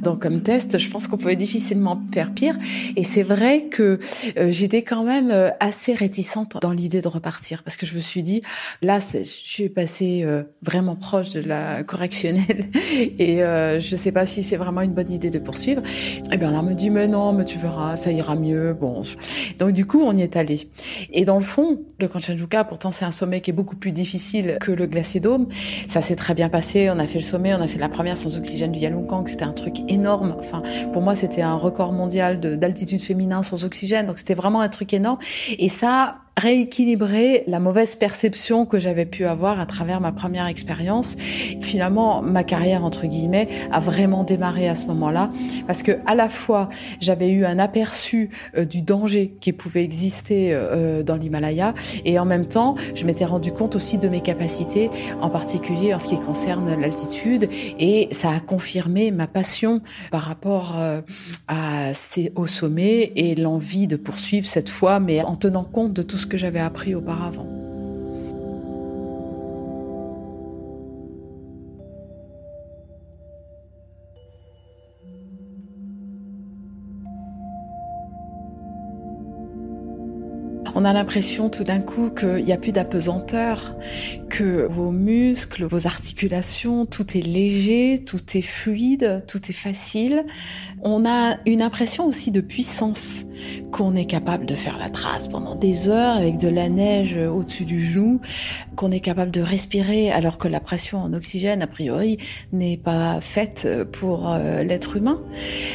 Donc 0.02 0.22
comme 0.22 0.42
test, 0.42 0.78
je 0.78 0.90
pense 0.90 1.08
qu'on 1.08 1.18
pouvait 1.18 1.36
difficilement 1.36 2.02
faire 2.14 2.34
pire. 2.34 2.58
Et 2.96 3.04
c'est 3.04 3.24
vrai 3.24 3.66
que 3.66 4.00
euh, 4.38 4.52
j'étais 4.52 4.82
quand 4.82 5.04
même 5.04 5.30
euh, 5.32 5.50
assez 5.60 5.94
réticente 5.94 6.58
dans 6.62 6.72
l'idée 6.72 7.02
de 7.02 7.08
repartir 7.08 7.64
parce 7.64 7.78
que 7.78 7.86
je 7.86 7.96
me 7.96 8.00
suis 8.00 8.24
dit, 8.24 8.42
là, 8.82 9.00
je 9.00 9.24
suis 9.24 9.70
passée 9.70 10.24
euh, 10.24 10.44
vraiment 10.64 10.96
proche 10.96 11.32
de 11.32 11.42
la 11.42 11.84
correctionnelle 11.84 12.70
et 13.20 13.42
je 13.42 13.96
sais 13.96 14.12
pas 14.12 14.26
si 14.26 14.44
c'est 14.44 14.58
vraiment 14.58 14.82
une 14.82 14.94
bonne 14.94 15.12
idée 15.12 15.30
de 15.30 15.40
poursuivre. 15.40 15.82
Et 16.32 16.38
bien 16.38 16.52
on 16.54 16.64
me 16.64 16.74
dit, 16.74 16.90
mais 16.90 17.08
non, 17.08 17.34
mais 17.34 17.46
tu 17.46 17.58
verras, 17.58 17.96
ça 17.96 18.12
ira 18.12 18.36
mieux. 18.36 18.74
Bon, 18.74 19.04
donc 19.60 19.72
du 19.72 19.86
coup, 19.86 20.02
on 20.02 20.16
y 20.16 20.22
est 20.22 20.36
allé. 20.36 20.70
Et 21.12 21.26
dans 21.26 21.38
le 21.38 21.44
fond, 21.44 21.82
le 22.00 22.08
Kanchenjunga, 22.08 22.64
pourtant 22.72 22.92
c'est 22.92 23.04
un 23.04 23.12
sommet 23.12 23.42
qui 23.42 23.50
est 23.50 23.54
beaucoup 23.54 23.76
plus 23.76 23.92
difficile 23.92 24.58
que 24.62 24.72
le 24.72 24.86
glacier 24.86 25.20
Dôme. 25.20 25.48
Ça 25.90 26.02
s'est 26.02 26.16
très 26.16 26.34
bien 26.34 26.48
passé. 26.48 26.90
On 26.90 27.00
a 27.00 27.06
fait 27.06 27.20
le 27.20 27.26
sommet, 27.26 27.54
on 27.54 27.60
a 27.60 27.68
fait 27.68 27.78
la 27.78 27.90
première 27.90 28.18
sans 28.18 28.38
oxygène 28.38 28.72
du 28.72 28.80
Yalungkang. 28.80 29.28
C'était 29.28 29.44
un 29.44 29.52
truc 29.52 29.80
énorme. 29.90 30.38
Enfin, 30.40 30.64
pour 30.94 31.02
moi, 31.02 31.14
c'était 31.14 31.42
un 31.42 31.56
record 31.56 31.92
mondial 31.92 32.40
d'altitude 32.40 33.02
féminin 33.02 33.44
sans 33.44 33.66
oxygène. 33.66 34.08
Donc, 34.08 34.20
c'était 34.20 34.36
vraiment 34.36 34.62
un 34.62 34.70
truc 34.70 34.94
énorme. 34.94 35.18
Et 35.60 35.68
ça, 35.68 36.21
rééquilibrer 36.38 37.44
la 37.48 37.60
mauvaise 37.60 37.96
perception 37.96 38.66
que 38.66 38.80
j'avais 38.80 39.06
pu 39.06 39.26
avoir 39.26 39.60
à 39.60 39.66
travers 39.66 40.00
ma 40.00 40.12
première 40.12 40.48
expérience. 40.48 41.16
Finalement, 41.60 42.22
ma 42.22 42.44
carrière 42.44 42.86
entre 42.86 43.06
guillemets 43.06 43.50
a 43.72 43.80
vraiment 43.80 44.24
démarré 44.24 44.68
à 44.70 44.76
ce 44.76 44.86
moment-là 44.88 45.30
parce 45.68 45.84
que 45.84 46.00
à 46.06 46.16
la 46.16 46.30
fois 46.30 46.70
j'avais 47.00 47.30
eu 47.30 47.46
un 47.46 47.60
aperçu 47.60 48.30
euh, 48.58 48.66
du 48.66 48.82
danger 48.82 49.36
qui 49.40 49.52
pouvait 49.52 49.84
exister 49.84 50.50
euh, 50.54 51.04
dans 51.04 51.16
l'Himalaya 51.16 51.74
et 52.06 52.18
en 52.18 52.26
même 52.26 52.46
temps, 52.46 52.76
je 52.96 53.06
m'étais 53.06 53.26
rendu 53.26 53.52
compte 53.52 53.76
aussi 53.76 53.98
de 53.98 54.08
mes 54.08 54.22
capacités, 54.22 54.90
en 55.22 55.30
particulier 55.30 55.94
en 55.94 56.00
ce 56.00 56.08
qui 56.08 56.20
concerne 56.20 56.80
l'altitude 56.80 57.50
et 57.80 58.08
ça 58.12 58.30
a 58.32 58.40
confirmé 58.40 59.12
ma 59.12 59.28
passion 59.28 59.82
par 60.12 60.22
rapport 60.22 60.76
euh, 60.80 61.02
à 61.48 61.94
ces 61.94 62.32
hauts 62.36 62.48
sommets 62.48 63.12
et 63.16 63.36
l'envie 63.36 63.88
de 63.88 63.98
poursuivre 63.98 64.48
cette 64.48 64.70
fois 64.70 65.00
mais 65.00 65.22
en 65.24 65.36
tenant 65.36 65.66
compte 65.66 65.94
de 65.94 66.02
tout 66.02 66.21
ce 66.22 66.28
que 66.28 66.38
j'avais 66.38 66.60
appris 66.60 66.94
auparavant. 66.96 67.71
On 80.76 80.86
a 80.86 80.94
l'impression 80.94 81.50
tout 81.50 81.64
d'un 81.64 81.80
coup 81.80 82.10
qu'il 82.10 82.44
n'y 82.44 82.54
a 82.54 82.58
plus 82.58 82.72
d'apesanteur, 82.72 83.76
que 84.30 84.68
vos 84.70 84.92
muscles, 84.92 85.66
vos 85.66 85.88
articulations, 85.88 86.86
tout 86.86 87.18
est 87.18 87.22
léger, 87.22 88.04
tout 88.06 88.22
est 88.36 88.42
fluide, 88.42 89.24
tout 89.28 89.42
est 89.50 89.54
facile. 89.54 90.26
On 90.84 91.06
a 91.06 91.38
une 91.46 91.62
impression 91.62 92.08
aussi 92.08 92.32
de 92.32 92.42
puissance, 92.42 93.26
qu'on 93.72 93.96
est 93.96 94.06
capable 94.06 94.46
de 94.46 94.56
faire 94.56 94.78
la 94.78 94.90
trace 94.90 95.28
pendant 95.28 95.56
des 95.56 95.90
heures 95.90 96.16
avec 96.16 96.38
de 96.38 96.48
la 96.48 96.70
neige 96.70 97.18
au-dessus 97.18 97.66
du 97.66 97.84
genou, 97.84 98.22
qu'on 98.76 98.92
est 98.92 99.00
capable 99.00 99.32
de 99.32 99.42
respirer 99.42 100.12
alors 100.12 100.38
que 100.38 100.48
la 100.48 100.60
pression 100.60 101.00
en 101.00 101.14
oxygène, 101.14 101.62
a 101.62 101.68
priori, 101.68 102.18
n'est 102.52 102.78
pas 102.78 103.20
faite 103.22 103.68
pour 103.92 104.32
euh, 104.32 104.64
l'être 104.64 104.98
humain. 104.98 105.22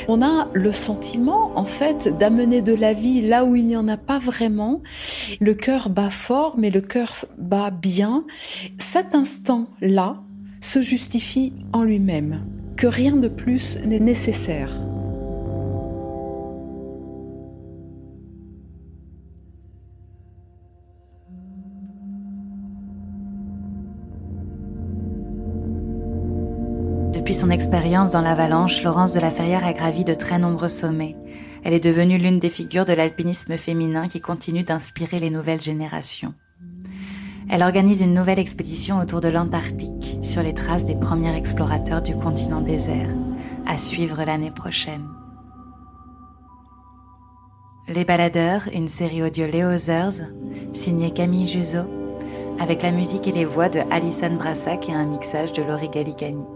On 0.09 0.23
a 0.23 0.49
le 0.53 0.73
sentiment, 0.73 1.53
en 1.57 1.65
fait, 1.65 2.17
d'amener 2.19 2.63
de 2.63 2.75
la 2.75 2.93
vie 2.93 3.23
là 3.23 3.45
où 3.45 3.55
il 3.55 3.67
n'y 3.67 3.77
en 3.77 3.89
a 3.89 3.97
pas 3.97 4.19
vraiment. 4.19 4.76
Le 5.41 5.55
cœur 5.55 5.91
bat 5.91 6.11
fort, 6.11 6.57
mais 6.59 6.71
le 6.71 6.81
cœur 6.81 7.25
bat 7.39 7.71
bien. 7.71 8.25
Cet 8.79 9.15
instant-là 9.15 10.23
se 10.61 10.81
justifie 10.81 11.53
en 11.73 11.83
lui-même, 11.83 12.45
que 12.77 12.87
rien 12.87 13.17
de 13.17 13.29
plus 13.29 13.79
n'est 13.85 14.01
nécessaire. 14.01 14.73
Depuis 27.27 27.35
son 27.35 27.51
expérience 27.51 28.13
dans 28.13 28.21
l'avalanche, 28.21 28.85
Laurence 28.85 29.13
de 29.13 29.19
la 29.19 29.33
Ferrière 29.33 29.67
a 29.67 29.73
gravi 29.73 30.05
de 30.05 30.15
très 30.15 30.39
nombreux 30.39 30.69
sommets. 30.69 31.17
Elle 31.67 31.75
est 31.75 31.81
devenue 31.81 32.17
l'une 32.17 32.39
des 32.39 32.49
figures 32.49 32.85
de 32.85 32.93
l'alpinisme 32.93 33.57
féminin 33.57 34.07
qui 34.07 34.21
continue 34.21 34.63
d'inspirer 34.63 35.19
les 35.19 35.31
nouvelles 35.31 35.61
générations. 35.61 36.33
Elle 37.51 37.65
organise 37.65 38.03
une 38.03 38.15
nouvelle 38.15 38.39
expédition 38.39 39.01
autour 39.01 39.21
de 39.21 39.27
l'Antarctique 39.27 40.17
sur 40.23 40.45
les 40.45 40.55
traces 40.55 40.85
des 40.85 40.95
premiers 40.95 41.37
explorateurs 41.37 42.03
du 42.03 42.15
continent 42.15 42.61
désert, 42.61 43.09
à 43.67 43.79
suivre 43.79 44.23
l'année 44.23 44.53
prochaine. 44.53 45.09
Les 47.89 48.05
Baladeurs, 48.05 48.69
une 48.73 48.87
série 48.87 49.25
audio 49.25 49.49
Les 49.49 49.65
Others, 49.65 50.29
signée 50.73 51.11
Camille 51.11 51.49
Juzo, 51.49 51.81
avec 52.61 52.83
la 52.83 52.93
musique 52.93 53.27
et 53.27 53.33
les 53.33 53.45
voix 53.45 53.69
de 53.69 53.81
Alison 53.91 54.37
Brassac 54.37 54.89
et 54.89 54.95
un 54.95 55.07
mixage 55.07 55.53
de 55.53 55.65
Laurie 55.65 55.91
Galigani. 55.91 56.47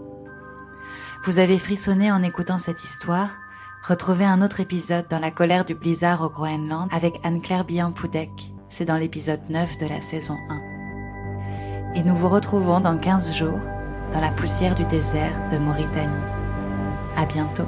Vous 1.25 1.37
avez 1.37 1.59
frissonné 1.59 2.13
en 2.13 2.23
écoutant 2.23 2.57
cette 2.57 2.85
histoire 2.85 3.40
Retrouvez 3.83 4.25
un 4.25 4.41
autre 4.41 4.59
épisode 4.59 5.07
dans 5.09 5.19
la 5.19 5.31
colère 5.31 5.65
du 5.65 5.75
blizzard 5.75 6.21
au 6.21 6.29
Groenland 6.29 6.87
avec 6.91 7.19
Anne-Claire 7.23 7.65
Bian-Poudek 7.65 8.51
c'est 8.71 8.85
dans 8.85 8.95
l'épisode 8.95 9.41
9 9.49 9.77
de 9.77 9.85
la 9.85 10.01
saison 10.01 10.37
1. 10.49 11.93
Et 11.95 12.03
nous 12.03 12.15
vous 12.15 12.29
retrouvons 12.29 12.79
dans 12.79 12.97
15 12.97 13.35
jours 13.35 13.59
dans 14.13 14.21
la 14.21 14.31
poussière 14.31 14.75
du 14.75 14.85
désert 14.85 15.33
de 15.51 15.57
Mauritanie. 15.57 16.07
À 17.17 17.25
bientôt. 17.25 17.67